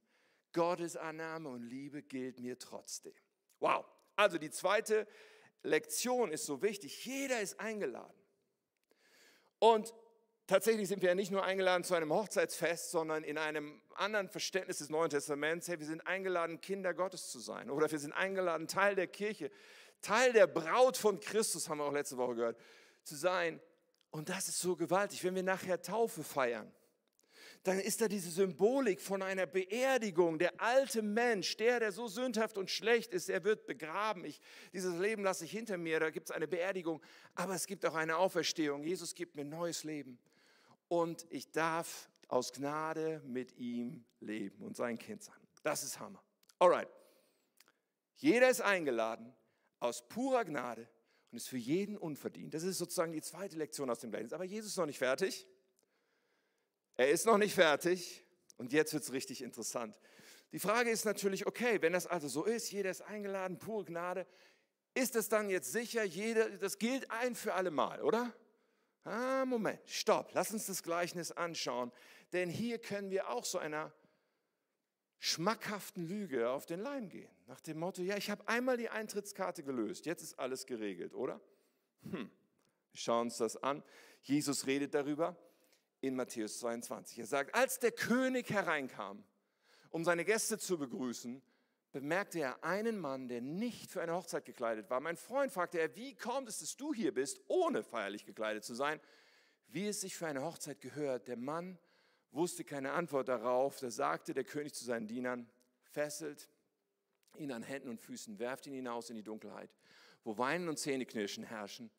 [0.53, 3.15] Gottes Annahme und Liebe gilt mir trotzdem.
[3.59, 3.85] Wow.
[4.17, 5.07] Also die zweite
[5.63, 7.05] Lektion ist so wichtig.
[7.05, 8.17] Jeder ist eingeladen.
[9.59, 9.93] Und
[10.47, 14.79] tatsächlich sind wir ja nicht nur eingeladen zu einem Hochzeitsfest, sondern in einem anderen Verständnis
[14.79, 15.69] des Neuen Testaments.
[15.69, 17.71] Hey, wir sind eingeladen, Kinder Gottes zu sein.
[17.71, 19.51] Oder wir sind eingeladen, Teil der Kirche
[20.01, 22.59] Teil der Braut von Christus, haben wir auch letzte Woche gehört,
[23.05, 23.61] zu sein.
[24.11, 25.23] Und das ist so gewaltig.
[25.25, 26.73] Wenn wir nachher Taufe feiern,
[27.63, 30.39] dann ist da diese Symbolik von einer Beerdigung.
[30.39, 34.25] Der alte Mensch, der, der so sündhaft und schlecht ist, er wird begraben.
[34.25, 34.41] Ich,
[34.73, 37.03] dieses Leben lasse ich hinter mir, da gibt es eine Beerdigung.
[37.35, 38.83] Aber es gibt auch eine Auferstehung.
[38.83, 40.19] Jesus gibt mir neues Leben.
[40.89, 45.37] Und ich darf aus Gnade mit ihm leben und sein Kind sein.
[45.63, 46.23] Das ist Hammer.
[46.59, 46.89] Alright.
[48.17, 49.35] Jeder ist eingeladen
[49.81, 50.89] aus purer Gnade
[51.31, 52.55] und ist für jeden unverdient.
[52.55, 54.33] Das ist sozusagen die zweite Lektion aus dem Gleichnis.
[54.33, 55.47] Aber Jesus ist noch nicht fertig.
[56.97, 58.25] Er ist noch nicht fertig
[58.59, 59.99] und jetzt wird es richtig interessant.
[60.53, 64.27] Die Frage ist natürlich, okay, wenn das also so ist, jeder ist eingeladen, pure Gnade,
[64.95, 68.35] ist es dann jetzt sicher, jeder, das gilt ein für alle Mal, oder?
[69.05, 71.91] Ah, Moment, stopp, lass uns das Gleichnis anschauen,
[72.33, 73.93] denn hier können wir auch so einer
[75.21, 77.31] schmackhaften Lüge auf den Leim gehen.
[77.47, 81.41] Nach dem Motto, ja, ich habe einmal die Eintrittskarte gelöst, jetzt ist alles geregelt, oder?
[82.03, 82.31] Hm.
[82.93, 83.85] Wir schauen uns das an.
[84.23, 85.37] Jesus redet darüber
[86.01, 87.19] in Matthäus 22.
[87.19, 89.23] Er sagt, als der König hereinkam,
[89.91, 91.43] um seine Gäste zu begrüßen,
[91.93, 95.01] bemerkte er einen Mann, der nicht für eine Hochzeit gekleidet war.
[95.01, 98.75] Mein Freund fragte er, wie kommt es, dass du hier bist, ohne feierlich gekleidet zu
[98.75, 99.01] sein?
[99.67, 101.29] Wie es sich für eine Hochzeit gehört.
[101.29, 101.79] Der Mann
[102.33, 103.79] wusste keine Antwort darauf.
[103.81, 105.49] Da sagte der König zu seinen Dienern,
[105.83, 106.49] fesselt
[107.37, 109.71] ihn an Händen und Füßen, werft ihn hinaus in die Dunkelheit,
[110.25, 111.91] wo Weinen und Zähneknirschen herrschen.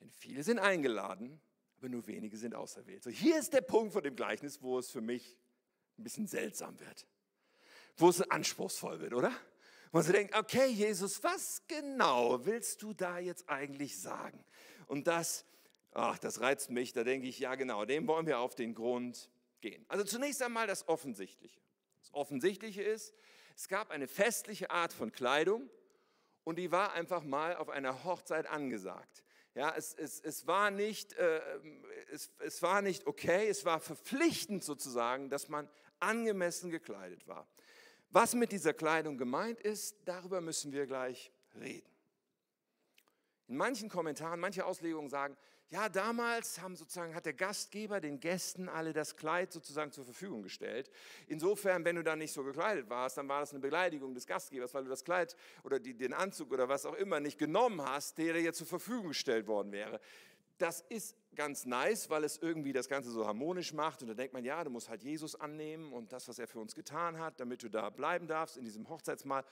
[0.00, 1.40] Denn viele sind eingeladen,
[1.78, 3.02] aber nur wenige sind auserwählt.
[3.02, 5.36] So, hier ist der Punkt von dem Gleichnis, wo es für mich
[5.98, 7.06] ein bisschen seltsam wird
[7.96, 9.32] wo es anspruchsvoll wird, oder?
[9.92, 14.44] Wo man denkt, okay, Jesus, was genau willst du da jetzt eigentlich sagen?
[14.86, 15.44] Und das,
[15.92, 19.30] ach, das reizt mich, da denke ich, ja genau, dem wollen wir auf den Grund
[19.60, 19.84] gehen.
[19.88, 21.60] Also zunächst einmal das Offensichtliche.
[22.00, 23.14] Das Offensichtliche ist,
[23.54, 25.68] es gab eine festliche Art von Kleidung
[26.44, 29.24] und die war einfach mal auf einer Hochzeit angesagt.
[29.54, 31.40] Ja, es, es, es, war nicht, äh,
[32.12, 37.48] es, es war nicht okay, es war verpflichtend sozusagen, dass man angemessen gekleidet war.
[38.10, 41.90] Was mit dieser Kleidung gemeint ist, darüber müssen wir gleich reden.
[43.48, 45.36] In manchen Kommentaren, manche Auslegungen sagen,
[45.70, 50.42] ja, damals haben sozusagen, hat der Gastgeber den Gästen alle das Kleid sozusagen zur Verfügung
[50.42, 50.90] gestellt.
[51.26, 54.72] Insofern, wenn du dann nicht so gekleidet warst, dann war das eine Beleidigung des Gastgebers,
[54.74, 58.16] weil du das Kleid oder die, den Anzug oder was auch immer nicht genommen hast,
[58.18, 60.00] der dir zur Verfügung gestellt worden wäre.
[60.58, 64.02] Das ist ganz nice, weil es irgendwie das Ganze so harmonisch macht.
[64.02, 66.60] Und da denkt man, ja, du musst halt Jesus annehmen und das, was er für
[66.60, 69.44] uns getan hat, damit du da bleiben darfst in diesem Hochzeitsmahl.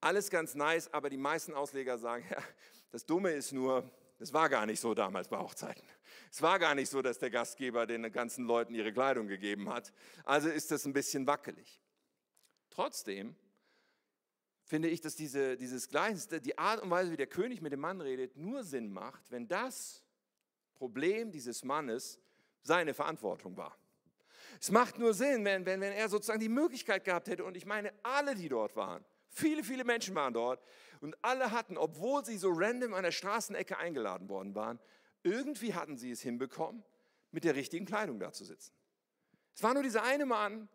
[0.00, 2.42] Alles ganz nice, aber die meisten Ausleger sagen, ja,
[2.90, 5.84] das Dumme ist nur, das war gar nicht so damals bei Hochzeiten.
[6.30, 9.92] Es war gar nicht so, dass der Gastgeber den ganzen Leuten ihre Kleidung gegeben hat.
[10.24, 11.80] Also ist das ein bisschen wackelig.
[12.70, 13.36] Trotzdem
[14.64, 17.80] finde ich, dass diese, dieses Gleichnis, die Art und Weise, wie der König mit dem
[17.80, 20.02] Mann redet, nur Sinn macht, wenn das
[20.74, 22.20] Problem dieses Mannes
[22.62, 23.76] seine Verantwortung war.
[24.60, 27.66] Es macht nur Sinn, wenn, wenn, wenn er sozusagen die Möglichkeit gehabt hätte, und ich
[27.66, 30.62] meine, alle, die dort waren, viele, viele Menschen waren dort,
[31.04, 34.80] und alle hatten, obwohl sie so random an der Straßenecke eingeladen worden waren,
[35.22, 36.82] irgendwie hatten sie es hinbekommen,
[37.30, 38.72] mit der richtigen Kleidung da zu sitzen.
[39.54, 40.66] Es war nur dieser eine Mann,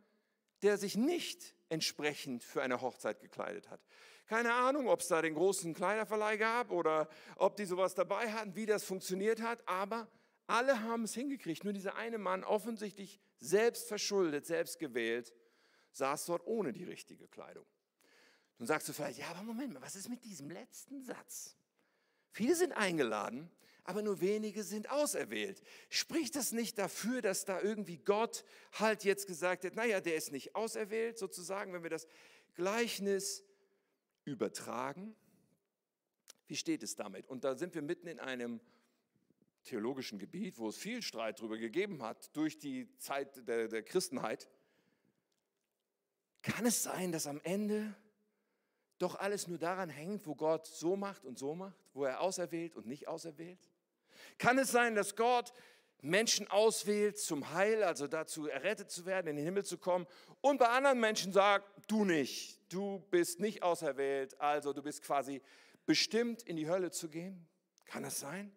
[0.62, 3.82] der sich nicht entsprechend für eine Hochzeit gekleidet hat.
[4.28, 8.56] Keine Ahnung, ob es da den großen Kleiderverleih gab oder ob die sowas dabei hatten,
[8.56, 10.08] wie das funktioniert hat, aber
[10.46, 11.63] alle haben es hingekriegt.
[11.63, 15.34] Nur dieser eine Mann, offensichtlich selbst verschuldet, selbst gewählt,
[15.92, 17.65] saß dort ohne die richtige Kleidung.
[18.60, 21.56] Nun sagst du vielleicht, ja, aber Moment mal, was ist mit diesem letzten Satz?
[22.32, 23.50] Viele sind eingeladen,
[23.86, 25.63] aber nur wenige sind auserwählt.
[25.89, 28.43] Spricht das nicht dafür, dass da irgendwie Gott
[28.74, 32.06] halt jetzt gesagt hat, naja, der ist nicht auserwählt, sozusagen, wenn wir das
[32.54, 33.43] Gleichnis
[34.26, 35.15] übertragen?
[36.48, 37.28] Wie steht es damit?
[37.28, 38.60] Und da sind wir mitten in einem
[39.63, 44.50] theologischen Gebiet, wo es viel Streit darüber gegeben hat, durch die Zeit der, der Christenheit.
[46.41, 47.95] Kann es sein, dass am Ende
[49.00, 52.76] doch alles nur daran hängt, wo Gott so macht und so macht, wo er auserwählt
[52.76, 53.60] und nicht auserwählt?
[54.38, 55.52] Kann es sein, dass Gott
[56.02, 60.06] Menschen auswählt zum Heil, also dazu errettet zu werden, in den Himmel zu kommen,
[60.42, 65.42] und bei anderen Menschen sagt, du nicht, du bist nicht auserwählt, also du bist quasi
[65.86, 67.48] bestimmt, in die Hölle zu gehen?
[67.86, 68.52] Kann das sein?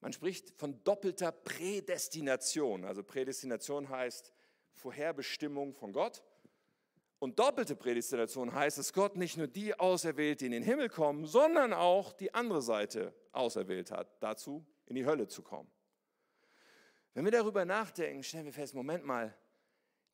[0.00, 2.84] Man spricht von doppelter Prädestination.
[2.84, 4.32] Also Prädestination heißt
[4.72, 6.24] Vorherbestimmung von Gott.
[7.22, 11.24] Und doppelte Prädestination heißt, dass Gott nicht nur die auserwählt, die in den Himmel kommen,
[11.24, 15.70] sondern auch die andere Seite auserwählt hat, dazu in die Hölle zu kommen.
[17.14, 19.32] Wenn wir darüber nachdenken, stellen wir fest, Moment mal,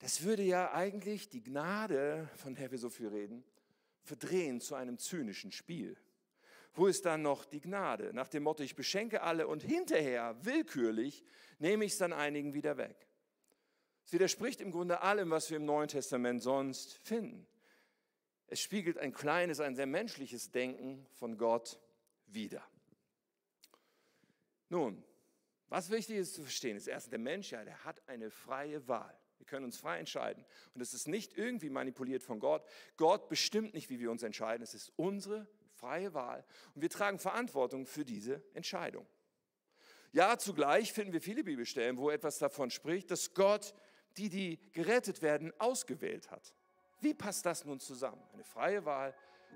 [0.00, 3.42] das würde ja eigentlich die Gnade, von der wir so viel reden,
[4.02, 5.96] verdrehen zu einem zynischen Spiel.
[6.74, 8.12] Wo ist dann noch die Gnade?
[8.12, 11.24] Nach dem Motto, ich beschenke alle und hinterher, willkürlich,
[11.58, 13.07] nehme ich es dann einigen wieder weg.
[14.08, 17.46] Es widerspricht im Grunde allem, was wir im Neuen Testament sonst finden.
[18.46, 21.78] Es spiegelt ein kleines, ein sehr menschliches Denken von Gott
[22.24, 22.66] wider.
[24.70, 25.04] Nun,
[25.68, 29.14] was wichtig ist zu verstehen, ist erstens, der Mensch, ja, der hat eine freie Wahl.
[29.36, 30.42] Wir können uns frei entscheiden.
[30.72, 32.64] Und es ist nicht irgendwie manipuliert von Gott.
[32.96, 34.62] Gott bestimmt nicht, wie wir uns entscheiden.
[34.62, 39.06] Es ist unsere freie Wahl und wir tragen Verantwortung für diese Entscheidung.
[40.12, 43.74] Ja, zugleich finden wir viele Bibelstellen, wo etwas davon spricht, dass Gott
[44.18, 46.54] die, die gerettet werden, ausgewählt hat.
[47.00, 48.20] Wie passt das nun zusammen?
[48.32, 49.14] Eine freie Wahl,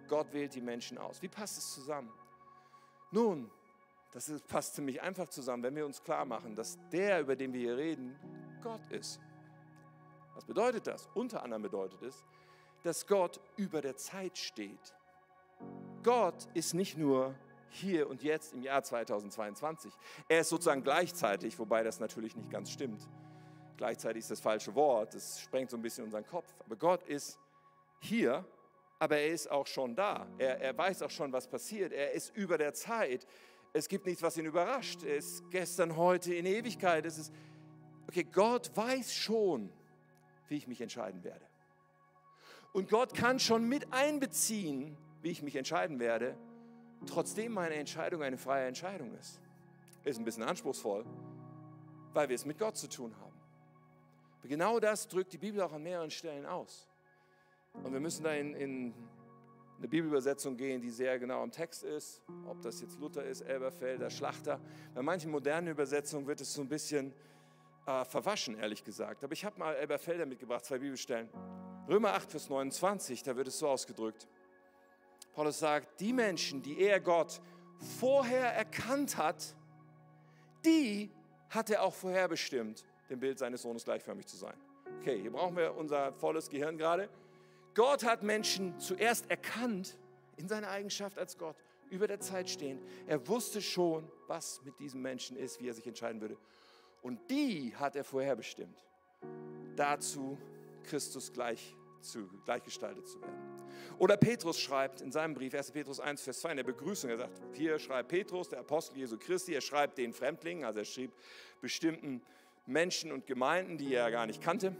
[0.09, 1.21] Gott wählt die Menschen aus.
[1.23, 2.13] Wie passt es zusammen?
[3.11, 3.51] Nun,
[4.13, 7.61] das passt ziemlich einfach zusammen, wenn wir uns klar machen, dass der, über den wir
[7.61, 8.17] hier reden,
[8.63, 9.21] Gott ist.
[10.35, 11.09] Was bedeutet das?
[11.15, 12.25] Unter anderem bedeutet es,
[12.83, 14.95] dass Gott über der Zeit steht.
[16.03, 17.35] Gott ist nicht nur
[17.69, 19.93] hier und jetzt im Jahr 2022.
[20.29, 23.09] Er ist sozusagen gleichzeitig, wobei das natürlich nicht ganz stimmt.
[23.83, 26.55] Gleichzeitig ist das falsche Wort, das sprengt so ein bisschen unseren Kopf.
[26.61, 27.37] Aber Gott ist
[27.99, 28.45] hier,
[29.01, 30.29] aber er ist auch schon da.
[30.39, 31.93] Er, er weiß auch schon, was passiert.
[31.93, 33.27] Er ist über der Zeit.
[33.73, 35.03] Es gibt nichts, was ihn überrascht.
[35.03, 37.05] Er ist gestern, heute, in Ewigkeit.
[37.05, 37.33] Es ist,
[38.07, 39.73] okay, Gott weiß schon,
[40.47, 41.45] wie ich mich entscheiden werde.
[42.73, 46.37] Und Gott kann schon mit einbeziehen, wie ich mich entscheiden werde,
[47.07, 49.41] trotzdem meine Entscheidung eine freie Entscheidung ist.
[50.05, 51.05] Ist ein bisschen anspruchsvoll,
[52.13, 53.32] weil wir es mit Gott zu tun haben.
[54.43, 56.89] Genau das drückt die Bibel auch an mehreren Stellen aus.
[57.75, 58.95] Und wir müssen da in, in
[59.79, 64.11] eine Bibelübersetzung gehen, die sehr genau am Text ist, ob das jetzt Luther ist, Elberfelder,
[64.11, 64.61] Schlachter.
[64.95, 67.13] Bei manchen modernen Übersetzungen wird es so ein bisschen
[67.87, 69.25] äh, verwaschen, ehrlich gesagt.
[69.25, 71.29] Aber ich habe mal Elberfelder mitgebracht, zwei Bibelstellen.
[71.89, 74.29] Römer 8, Vers 29, da wird es so ausgedrückt.
[75.35, 77.41] Paulus sagt, die Menschen, die er Gott
[77.99, 79.57] vorher erkannt hat,
[80.65, 81.11] die
[81.51, 84.55] hat er auch vorherbestimmt, dem Bild seines Sohnes gleichförmig zu sein.
[85.01, 87.09] Okay, hier brauchen wir unser volles Gehirn gerade.
[87.75, 89.99] Gott hat Menschen zuerst erkannt
[90.37, 91.57] in seiner Eigenschaft als Gott,
[91.91, 92.83] über der Zeit stehend.
[93.07, 96.37] Er wusste schon, was mit diesem Menschen ist, wie er sich entscheiden würde.
[97.03, 98.85] Und die hat er vorherbestimmt,
[99.77, 100.39] dazu
[100.85, 103.53] Christus gleich zu, gleichgestaltet zu werden.
[103.99, 105.71] Oder Petrus schreibt in seinem Brief, 1.
[105.71, 109.17] Petrus 1, Vers 2, in der Begrüßung, er sagt, hier schreibt Petrus, der Apostel Jesu
[109.19, 111.13] Christi, er schreibt den Fremdlingen, also er schrieb
[111.61, 112.23] bestimmten
[112.67, 114.75] Menschen und Gemeinden, die er gar nicht kannte.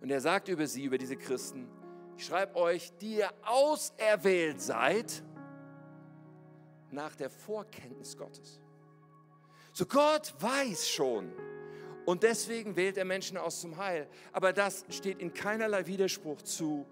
[0.00, 1.68] Und er sagt über sie, über diese Christen,
[2.16, 5.22] ich schreibe euch, die ihr auserwählt seid,
[6.90, 8.60] nach der Vorkenntnis Gottes.
[9.72, 11.32] So Gott weiß schon,
[12.06, 14.08] und deswegen wählt er Menschen aus zum Heil.
[14.32, 16.86] Aber das steht in keinerlei Widerspruch zu,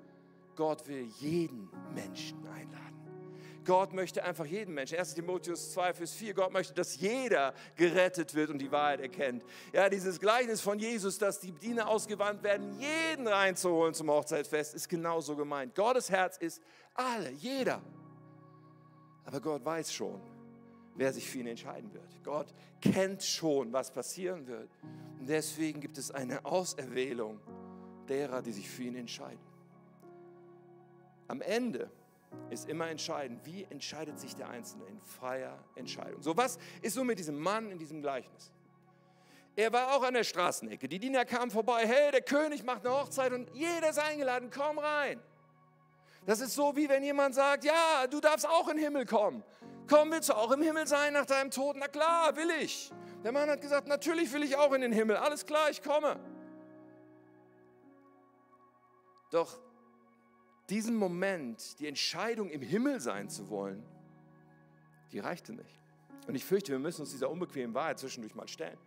[0.56, 2.81] Gott will jeden Menschen einladen.
[3.64, 4.98] Gott möchte einfach jeden Menschen.
[4.98, 9.44] 1 Timotheus 2, Vers 4, Gott möchte, dass jeder gerettet wird und die Wahrheit erkennt.
[9.72, 14.88] Ja, dieses Gleichnis von Jesus, dass die Diener ausgewandt werden, jeden reinzuholen zum Hochzeitsfest, ist
[14.88, 15.74] genauso gemeint.
[15.74, 16.62] Gottes Herz ist
[16.94, 17.80] alle, jeder.
[19.24, 20.20] Aber Gott weiß schon,
[20.94, 22.22] wer sich für ihn entscheiden wird.
[22.24, 24.70] Gott kennt schon, was passieren wird.
[25.18, 27.40] Und deswegen gibt es eine Auserwählung
[28.08, 29.40] derer, die sich für ihn entscheiden.
[31.28, 31.90] Am Ende
[32.50, 36.22] ist immer entscheidend, wie entscheidet sich der Einzelne in freier Entscheidung.
[36.22, 38.52] So, was ist so mit diesem Mann in diesem Gleichnis?
[39.54, 40.88] Er war auch an der Straßenecke.
[40.88, 41.86] Die Diener kamen vorbei.
[41.86, 44.50] Hey, der König macht eine Hochzeit und jeder ist eingeladen.
[44.54, 45.20] Komm rein.
[46.24, 49.42] Das ist so, wie wenn jemand sagt: Ja, du darfst auch in den Himmel kommen.
[49.88, 51.76] Komm, willst du auch im Himmel sein nach deinem Tod?
[51.78, 52.90] Na klar, will ich.
[53.24, 55.16] Der Mann hat gesagt: Natürlich will ich auch in den Himmel.
[55.16, 56.18] Alles klar, ich komme.
[59.30, 59.58] Doch
[60.70, 63.82] diesen Moment, die Entscheidung im Himmel sein zu wollen,
[65.12, 65.80] die reichte nicht.
[66.26, 68.78] Und ich fürchte, wir müssen uns dieser unbequemen Wahrheit zwischendurch mal stellen.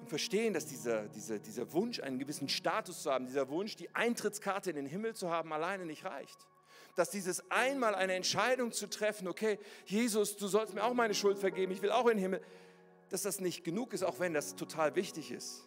[0.00, 3.94] Und verstehen, dass dieser, dieser, dieser Wunsch, einen gewissen Status zu haben, dieser Wunsch, die
[3.94, 6.46] Eintrittskarte in den Himmel zu haben, alleine nicht reicht.
[6.96, 11.38] Dass dieses einmal eine Entscheidung zu treffen, okay, Jesus, du sollst mir auch meine Schuld
[11.38, 12.42] vergeben, ich will auch in den Himmel,
[13.08, 15.66] dass das nicht genug ist, auch wenn das total wichtig ist.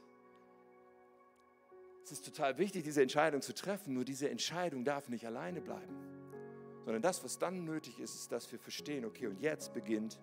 [2.08, 5.94] Es ist total wichtig, diese Entscheidung zu treffen, nur diese Entscheidung darf nicht alleine bleiben,
[6.86, 10.18] sondern das, was dann nötig ist, ist, dass wir verstehen, okay, und jetzt beginnt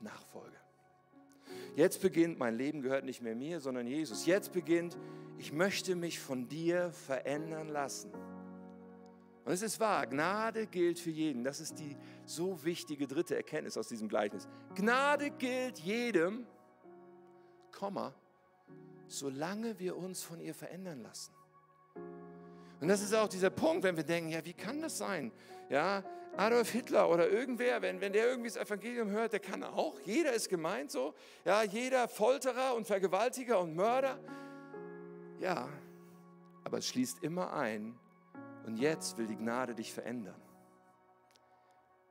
[0.00, 0.56] Nachfolge.
[1.76, 4.24] Jetzt beginnt, mein Leben gehört nicht mehr mir, sondern Jesus.
[4.24, 4.96] Jetzt beginnt,
[5.36, 8.10] ich möchte mich von dir verändern lassen.
[9.44, 11.44] Und es ist wahr, Gnade gilt für jeden.
[11.44, 11.94] Das ist die
[12.24, 14.48] so wichtige dritte Erkenntnis aus diesem Gleichnis.
[14.74, 16.46] Gnade gilt jedem,
[17.70, 18.14] Komma,
[19.08, 21.32] solange wir uns von ihr verändern lassen.
[22.80, 25.30] Und das ist auch dieser Punkt, wenn wir denken, ja, wie kann das sein?
[25.68, 26.02] Ja,
[26.36, 30.32] Adolf Hitler oder irgendwer, wenn, wenn der irgendwie das Evangelium hört, der kann auch, jeder
[30.32, 34.18] ist gemeint so, ja, jeder Folterer und Vergewaltiger und Mörder.
[35.38, 35.68] Ja,
[36.64, 37.98] aber es schließt immer ein,
[38.66, 40.40] und jetzt will die Gnade dich verändern.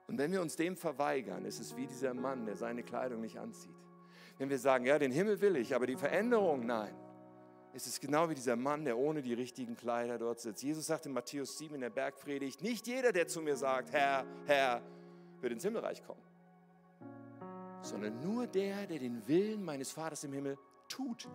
[0.07, 3.39] Und wenn wir uns dem verweigern, ist es wie dieser Mann, der seine Kleidung nicht
[3.39, 3.71] anzieht.
[4.41, 6.95] Wenn wir sagen, ja, den Himmel will ich, aber die Veränderung, nein,
[7.73, 10.63] Es ist genau wie dieser Mann, der ohne die richtigen Kleider dort sitzt.
[10.63, 14.25] Jesus sagt in Matthäus 7 in der Bergpredigt, nicht jeder, der zu mir sagt, Herr,
[14.47, 14.81] Herr,
[15.41, 16.23] wird ins Himmelreich kommen,
[17.83, 21.29] sondern nur der, der den Willen meines Vaters im Himmel tut.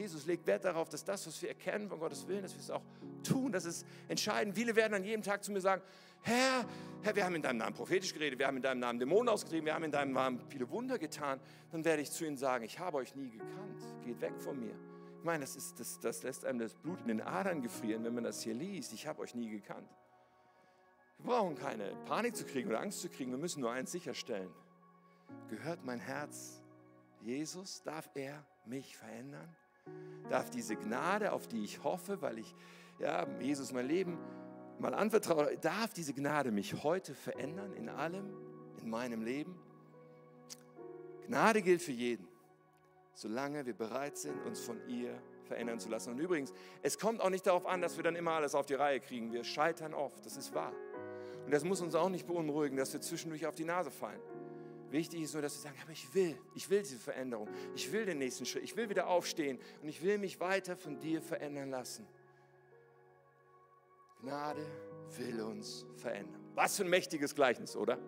[0.00, 2.70] Jesus legt Wert darauf, dass das, was wir erkennen von Gottes Willen, dass wir es
[2.70, 2.82] auch
[3.22, 3.52] tun.
[3.52, 4.54] Das ist entscheidend.
[4.54, 5.82] Viele werden an jedem Tag zu mir sagen,
[6.22, 6.64] Herr,
[7.02, 9.66] Herr, wir haben in deinem Namen prophetisch geredet, wir haben in deinem Namen Dämonen ausgetrieben,
[9.66, 11.38] wir haben in deinem Namen viele Wunder getan.
[11.70, 13.82] Dann werde ich zu ihnen sagen, ich habe euch nie gekannt.
[14.04, 14.74] Geht weg von mir.
[15.18, 18.14] Ich meine, das, ist, das, das lässt einem das Blut in den Adern gefrieren, wenn
[18.14, 18.94] man das hier liest.
[18.94, 19.88] Ich habe euch nie gekannt.
[21.18, 23.30] Wir brauchen keine Panik zu kriegen oder Angst zu kriegen.
[23.30, 24.50] Wir müssen nur eins sicherstellen.
[25.50, 26.62] Gehört mein Herz
[27.20, 27.82] Jesus?
[27.82, 29.54] Darf er mich verändern?
[30.28, 32.54] Darf diese Gnade, auf die ich hoffe, weil ich
[32.98, 34.18] ja, Jesus mein Leben
[34.78, 38.32] mal anvertraue, darf diese Gnade mich heute verändern in allem,
[38.82, 39.54] in meinem Leben?
[41.26, 42.30] Gnade gilt für jeden
[43.20, 46.12] solange wir bereit sind, uns von ihr verändern zu lassen.
[46.12, 48.74] Und übrigens, es kommt auch nicht darauf an, dass wir dann immer alles auf die
[48.74, 49.32] Reihe kriegen.
[49.32, 50.72] Wir scheitern oft, das ist wahr.
[51.44, 54.20] Und das muss uns auch nicht beunruhigen, dass wir zwischendurch auf die Nase fallen.
[54.90, 58.04] Wichtig ist nur, dass wir sagen, aber ich will, ich will diese Veränderung, ich will
[58.04, 61.70] den nächsten Schritt, ich will wieder aufstehen und ich will mich weiter von dir verändern
[61.70, 62.06] lassen.
[64.20, 64.66] Gnade
[65.16, 66.40] will uns verändern.
[66.54, 67.98] Was für ein mächtiges Gleichnis, oder?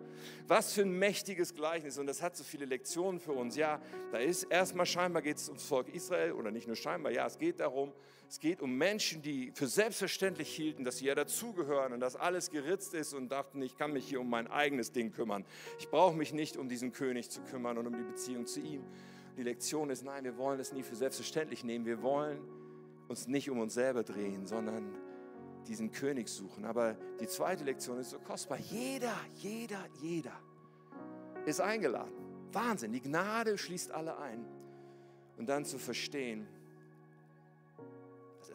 [0.47, 1.97] Was für ein mächtiges Gleichnis.
[1.97, 3.55] Und das hat so viele Lektionen für uns.
[3.55, 3.81] Ja,
[4.11, 7.11] da ist erstmal scheinbar geht es ums Volk Israel oder nicht nur scheinbar.
[7.11, 7.93] Ja, es geht darum,
[8.33, 12.49] es geht um Menschen, die für selbstverständlich hielten, dass sie ja dazugehören und dass alles
[12.49, 15.45] geritzt ist und dachten, ich kann mich hier um mein eigenes Ding kümmern.
[15.77, 18.83] Ich brauche mich nicht um diesen König zu kümmern und um die Beziehung zu ihm.
[19.37, 21.85] Die Lektion ist, nein, wir wollen es nie für selbstverständlich nehmen.
[21.85, 22.39] Wir wollen
[23.07, 24.95] uns nicht um uns selber drehen, sondern
[25.67, 26.65] diesen König suchen.
[26.65, 28.57] Aber die zweite Lektion ist so kostbar.
[28.57, 30.33] Jeder, jeder, jeder
[31.45, 32.15] ist eingeladen.
[32.51, 34.43] Wahnsinn, die Gnade schließt alle ein.
[35.37, 36.62] Und dann zu verstehen, das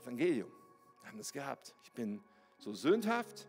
[0.08, 0.50] Evangelium,
[1.02, 1.74] wir haben das gehabt.
[1.82, 2.22] Ich bin
[2.56, 3.46] so sündhaft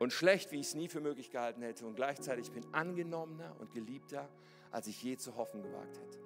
[0.00, 1.86] und schlecht, wie ich es nie für möglich gehalten hätte.
[1.86, 4.28] Und gleichzeitig bin ich angenommener und geliebter,
[4.72, 6.18] als ich je zu hoffen gewagt hätte.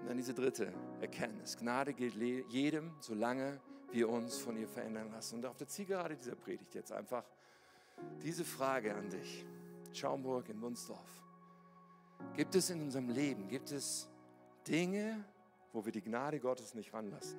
[0.00, 1.56] Und dann diese dritte Erkenntnis.
[1.56, 2.16] Gnade gilt
[2.50, 3.60] jedem, solange
[3.92, 5.36] wir uns von ihr verändern lassen.
[5.36, 7.24] Und auf der Zielgerade dieser Predigt jetzt einfach
[8.24, 9.46] diese Frage an dich.
[9.92, 11.22] Schaumburg in Wunsdorf.
[12.34, 14.08] Gibt es in unserem Leben, gibt es
[14.66, 15.24] Dinge,
[15.74, 17.38] wo wir die Gnade Gottes nicht ranlassen?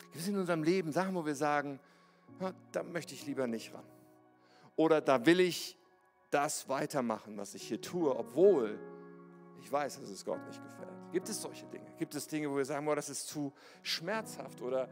[0.00, 1.78] Gibt es in unserem Leben Sachen, wo wir sagen,
[2.72, 3.84] da möchte ich lieber nicht ran?
[4.74, 5.76] Oder da will ich
[6.30, 8.78] das weitermachen, was ich hier tue, obwohl
[9.60, 10.90] ich weiß, dass es Gott nicht gefällt.
[11.12, 11.86] Gibt es solche Dinge?
[11.98, 14.88] Gibt es Dinge, wo wir sagen, boah, das ist zu schmerzhaft oder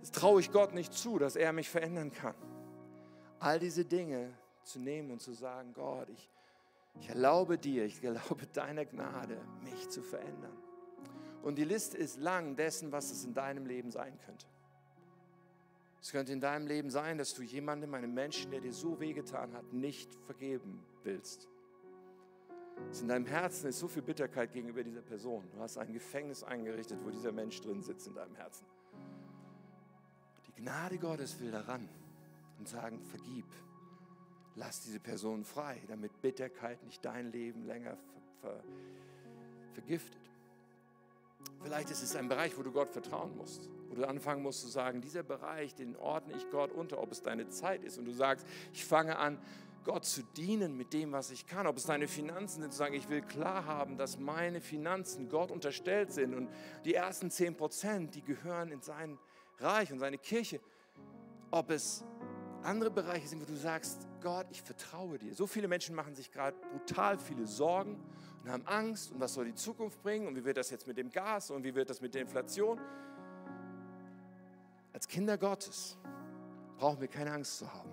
[0.00, 2.34] das traue ich Gott nicht zu, dass er mich verändern kann?
[3.38, 4.32] All diese Dinge
[4.64, 6.28] zu nehmen und zu sagen, Gott, ich,
[7.00, 10.56] ich erlaube dir, ich erlaube deiner Gnade, mich zu verändern.
[11.42, 14.46] Und die Liste ist lang dessen, was es in deinem Leben sein könnte.
[16.00, 19.52] Es könnte in deinem Leben sein, dass du jemandem, einem Menschen, der dir so wehgetan
[19.54, 21.48] hat, nicht vergeben willst.
[23.00, 25.48] In deinem Herzen ist so viel Bitterkeit gegenüber dieser Person.
[25.50, 28.66] Du hast ein Gefängnis eingerichtet, wo dieser Mensch drin sitzt in deinem Herzen.
[30.46, 31.88] Die Gnade Gottes will daran
[32.58, 33.46] und sagen, vergib.
[34.58, 38.62] Lass diese Person frei, damit Bitterkeit nicht dein Leben länger ver ver
[39.72, 40.20] vergiftet.
[41.62, 44.68] Vielleicht ist es ein Bereich, wo du Gott vertrauen musst, wo du anfangen musst zu
[44.68, 48.12] sagen, dieser Bereich, den ordne ich Gott unter, ob es deine Zeit ist und du
[48.12, 49.38] sagst, ich fange an,
[49.84, 51.68] Gott zu dienen mit dem, was ich kann.
[51.68, 55.52] Ob es deine Finanzen sind, zu sagen, ich will klar haben, dass meine Finanzen Gott
[55.52, 56.50] unterstellt sind und
[56.84, 59.18] die ersten 10 Prozent, die gehören in sein
[59.58, 60.60] Reich und seine Kirche.
[61.52, 62.04] Ob es
[62.64, 65.34] andere Bereiche sind, wo du sagst, Gott, ich vertraue dir.
[65.34, 67.96] So viele Menschen machen sich gerade brutal viele Sorgen
[68.42, 70.96] und haben Angst und was soll die Zukunft bringen und wie wird das jetzt mit
[70.96, 72.80] dem Gas und wie wird das mit der Inflation.
[74.92, 75.96] Als Kinder Gottes
[76.76, 77.90] brauchen wir keine Angst zu haben.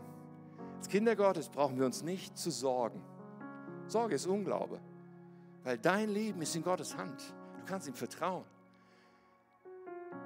[0.78, 3.02] Als Kinder Gottes brauchen wir uns nicht zu sorgen.
[3.88, 4.80] Sorge ist Unglaube,
[5.64, 7.22] weil dein Leben ist in Gottes Hand.
[7.60, 8.46] Du kannst ihm vertrauen.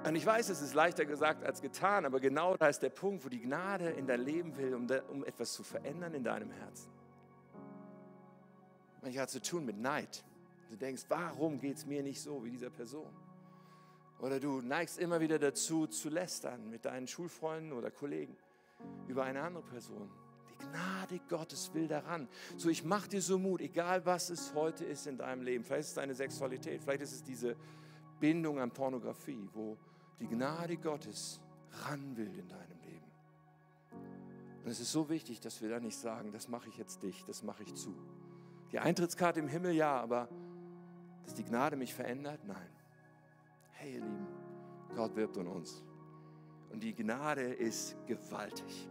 [0.02, 3.24] Und ich weiß, es ist leichter gesagt als getan, aber genau da ist der Punkt,
[3.24, 6.90] wo die Gnade in dein Leben will, um, um etwas zu verändern in deinem Herzen.
[9.02, 10.24] Manchmal hat zu tun mit Neid.
[10.70, 13.10] Du denkst, warum geht es mir nicht so wie dieser Person?
[14.20, 18.36] Oder du neigst immer wieder dazu, zu lästern mit deinen Schulfreunden oder Kollegen
[19.06, 20.10] über eine andere Person.
[20.58, 22.28] Gnade Gottes will daran.
[22.56, 25.64] So, ich mache dir so Mut, egal was es heute ist in deinem Leben.
[25.64, 27.56] Vielleicht ist es deine Sexualität, vielleicht ist es diese
[28.18, 29.78] Bindung an Pornografie, wo
[30.20, 31.40] die Gnade Gottes
[31.86, 33.10] ran will in deinem Leben.
[34.62, 37.24] Und es ist so wichtig, dass wir da nicht sagen, das mache ich jetzt dich,
[37.24, 37.94] das mache ich zu.
[38.70, 40.28] Die Eintrittskarte im Himmel ja, aber
[41.24, 42.70] dass die Gnade mich verändert, nein.
[43.72, 44.26] Hey ihr Lieben,
[44.94, 45.82] Gott wirbt um uns.
[46.70, 48.88] Und die Gnade ist gewaltig.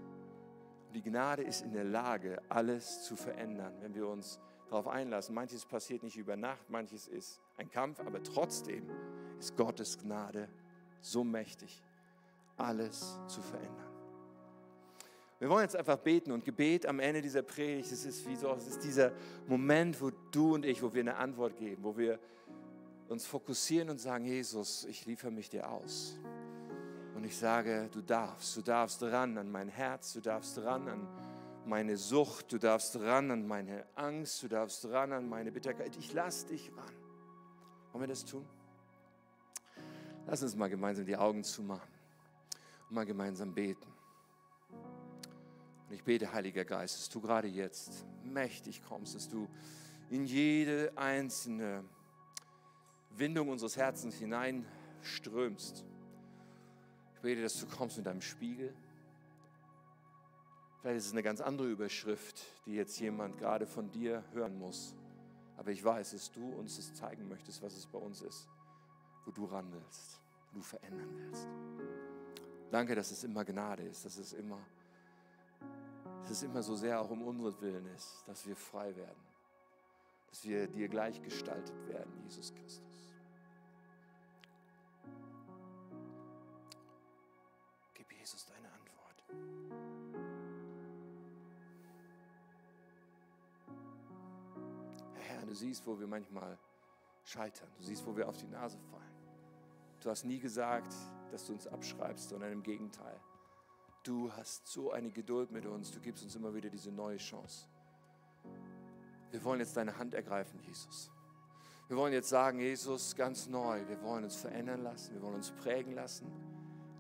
[0.88, 5.36] Und die Gnade ist in der Lage, alles zu verändern, wenn wir uns darauf einlassen.
[5.36, 8.90] Manches passiert nicht über Nacht, manches ist ein Kampf, aber trotzdem
[9.38, 10.50] ist Gottes Gnade
[11.02, 11.82] so mächtig,
[12.58, 13.90] alles zu verändern.
[15.40, 18.52] Wir wollen jetzt einfach beten und Gebet am Ende dieser Predigt, es ist wie so,
[18.54, 19.14] es ist dieser
[19.48, 22.20] Moment, wo du und ich, wo wir eine Antwort geben, wo wir
[23.08, 26.20] uns fokussieren und sagen, Jesus, ich liefere mich dir aus.
[27.16, 31.08] Und ich sage, du darfst, du darfst ran an mein Herz, du darfst ran an
[31.66, 35.96] meine Sucht, du darfst ran an meine Angst, du darfst ran an meine Bitterkeit.
[35.98, 36.96] Ich lass dich ran.
[37.92, 38.46] Wollen wir das tun?
[40.32, 41.90] Lass uns mal gemeinsam die Augen zumachen
[42.88, 43.92] und mal gemeinsam beten.
[45.88, 49.48] Und ich bete, Heiliger Geist, dass du gerade jetzt mächtig kommst, dass du
[50.12, 51.84] in jede einzelne
[53.18, 55.84] Windung unseres Herzens hineinströmst.
[57.16, 58.72] Ich bete, dass du kommst mit deinem Spiegel.
[60.82, 64.94] Vielleicht ist es eine ganz andere Überschrift, die jetzt jemand gerade von dir hören muss.
[65.58, 68.48] Aber ich weiß, dass du uns das zeigen möchtest, was es bei uns ist,
[69.26, 70.20] wo du ran willst,
[70.52, 71.48] wo du verändern willst.
[72.72, 74.60] Danke, dass es immer Gnade ist, dass es immer,
[76.22, 79.24] dass es immer so sehr auch um unseren Willen ist, dass wir frei werden,
[80.30, 83.00] dass wir dir gleichgestaltet werden, Jesus Christus.
[95.50, 96.58] du siehst, wo wir manchmal
[97.24, 97.70] scheitern.
[97.78, 99.04] Du siehst, wo wir auf die Nase fallen.
[100.02, 100.94] Du hast nie gesagt,
[101.32, 103.20] dass du uns abschreibst, sondern im Gegenteil.
[104.04, 105.92] Du hast so eine Geduld mit uns.
[105.92, 107.68] Du gibst uns immer wieder diese neue Chance.
[109.32, 111.12] Wir wollen jetzt deine Hand ergreifen, Jesus.
[111.88, 115.52] Wir wollen jetzt sagen, Jesus, ganz neu, wir wollen uns verändern lassen, wir wollen uns
[115.52, 116.32] prägen lassen.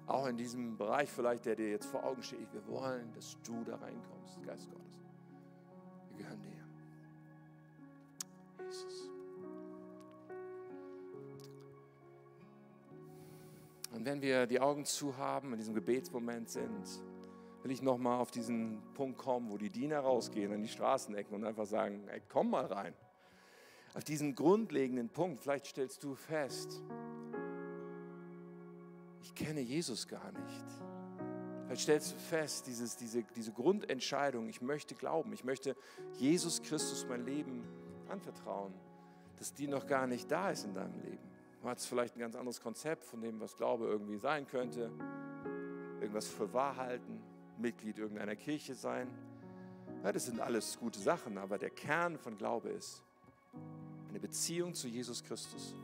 [0.07, 2.51] Auch in diesem Bereich vielleicht, der dir jetzt vor Augen steht.
[2.51, 4.99] Wir wollen, dass du da reinkommst, Geist Gottes.
[6.09, 6.65] Wir gehören dir.
[8.65, 9.11] Jesus.
[13.99, 16.87] Und wenn wir die Augen zu haben, in diesem Gebetsmoment sind,
[17.63, 21.43] will ich nochmal auf diesen Punkt kommen, wo die Diener rausgehen an die Straßenecken und
[21.43, 22.93] einfach sagen, ey, komm mal rein.
[23.93, 26.81] Auf diesen grundlegenden Punkt, vielleicht stellst du fest,
[29.21, 30.65] ich kenne Jesus gar nicht.
[31.65, 35.75] Vielleicht stellst du fest, dieses, diese, diese Grundentscheidung, ich möchte glauben, ich möchte
[36.13, 37.67] Jesus Christus mein Leben
[38.07, 38.73] anvertrauen,
[39.39, 41.38] dass die noch gar nicht da ist in deinem Leben.
[41.61, 44.89] Du hast vielleicht ein ganz anderes Konzept von dem, was Glaube irgendwie sein könnte,
[45.99, 47.21] irgendwas für wahr halten,
[47.57, 49.09] Mitglied irgendeiner Kirche sein.
[50.03, 53.03] Ja, das sind alles gute Sachen, aber der Kern von Glaube ist
[54.07, 55.75] eine Beziehung zu Jesus Christus.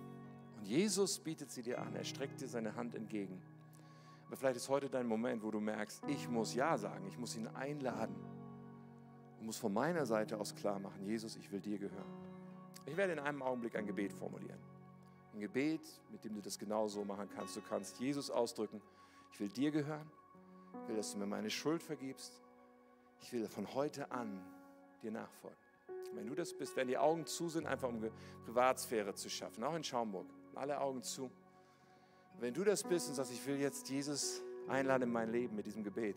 [0.57, 3.41] Und Jesus bietet sie dir an, er streckt dir seine Hand entgegen.
[4.28, 7.36] Aber vielleicht ist heute dein Moment, wo du merkst, ich muss Ja sagen, ich muss
[7.36, 8.15] ihn einladen
[9.39, 12.26] und muss von meiner Seite aus klar machen, Jesus, ich will dir gehören.
[12.86, 14.74] Ich werde in einem Augenblick ein Gebet formulieren.
[15.36, 15.81] Ein Gebet,
[16.11, 17.57] mit dem du das genauso machen kannst.
[17.57, 18.81] Du kannst Jesus ausdrücken,
[19.33, 20.09] ich will dir gehören,
[20.81, 22.41] ich will, dass du mir meine Schuld vergibst.
[23.21, 24.41] Ich will von heute an
[25.01, 25.57] dir nachfolgen.
[26.13, 28.01] Wenn du das bist, wenn die Augen zu sind, einfach um
[28.45, 31.29] Privatsphäre zu schaffen, auch in Schaumburg, alle Augen zu.
[32.39, 35.65] Wenn du das bist und sagst, ich will jetzt Jesus einladen in mein Leben mit
[35.65, 36.15] diesem Gebet,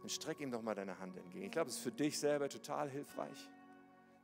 [0.00, 1.44] dann streck ihm doch mal deine Hand entgegen.
[1.44, 3.48] Ich glaube, es ist für dich selber total hilfreich,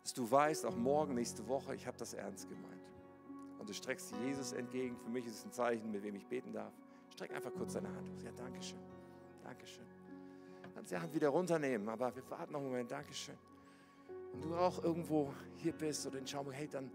[0.02, 2.87] dass du weißt, auch morgen, nächste Woche, ich habe das ernst gemeint.
[3.58, 4.96] Und du streckst Jesus entgegen.
[4.96, 6.72] Für mich ist es ein Zeichen, mit wem ich beten darf.
[7.10, 8.22] Streck einfach kurz deine Hand aus.
[8.22, 8.78] Ja, danke schön.
[9.42, 9.84] Dankeschön.
[10.74, 12.90] Kannst die Hand wieder runternehmen, aber wir warten noch einen Moment.
[12.90, 13.36] Dankeschön.
[14.32, 16.90] Wenn du auch irgendwo hier bist oder in Schaumburg, hey, dann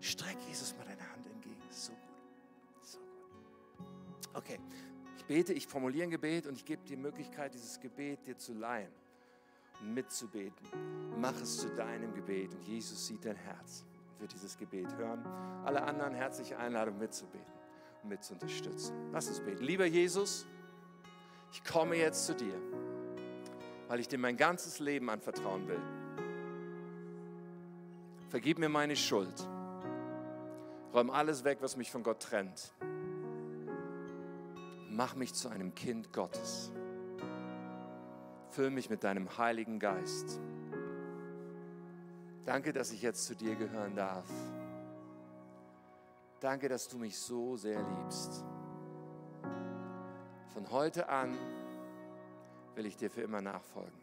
[0.00, 1.62] streck Jesus mal deine Hand entgegen.
[1.70, 2.82] So gut.
[2.82, 4.28] So gut.
[4.34, 4.58] Okay.
[5.16, 8.36] Ich bete, ich formuliere ein Gebet und ich gebe dir die Möglichkeit, dieses Gebet dir
[8.36, 8.90] zu leihen
[9.80, 10.66] und mitzubeten.
[11.18, 13.84] Mach es zu deinem Gebet und Jesus sieht dein Herz
[14.22, 15.22] wird dieses Gebet hören.
[15.66, 17.52] Alle anderen herzliche Einladung mitzubeten
[18.02, 18.94] und mit zu unterstützen.
[19.12, 19.62] Lass uns beten.
[19.62, 20.46] Lieber Jesus,
[21.52, 22.54] ich komme jetzt zu dir,
[23.88, 25.82] weil ich dir mein ganzes Leben anvertrauen will.
[28.30, 29.46] Vergib mir meine Schuld.
[30.94, 32.72] Räum alles weg, was mich von Gott trennt
[34.92, 36.70] mach mich zu einem Kind Gottes.
[38.50, 40.40] Füll mich mit deinem Heiligen Geist.
[42.44, 44.28] Danke, dass ich jetzt zu dir gehören darf.
[46.40, 48.44] Danke, dass du mich so sehr liebst.
[50.52, 51.38] Von heute an
[52.74, 54.01] will ich dir für immer nachfolgen.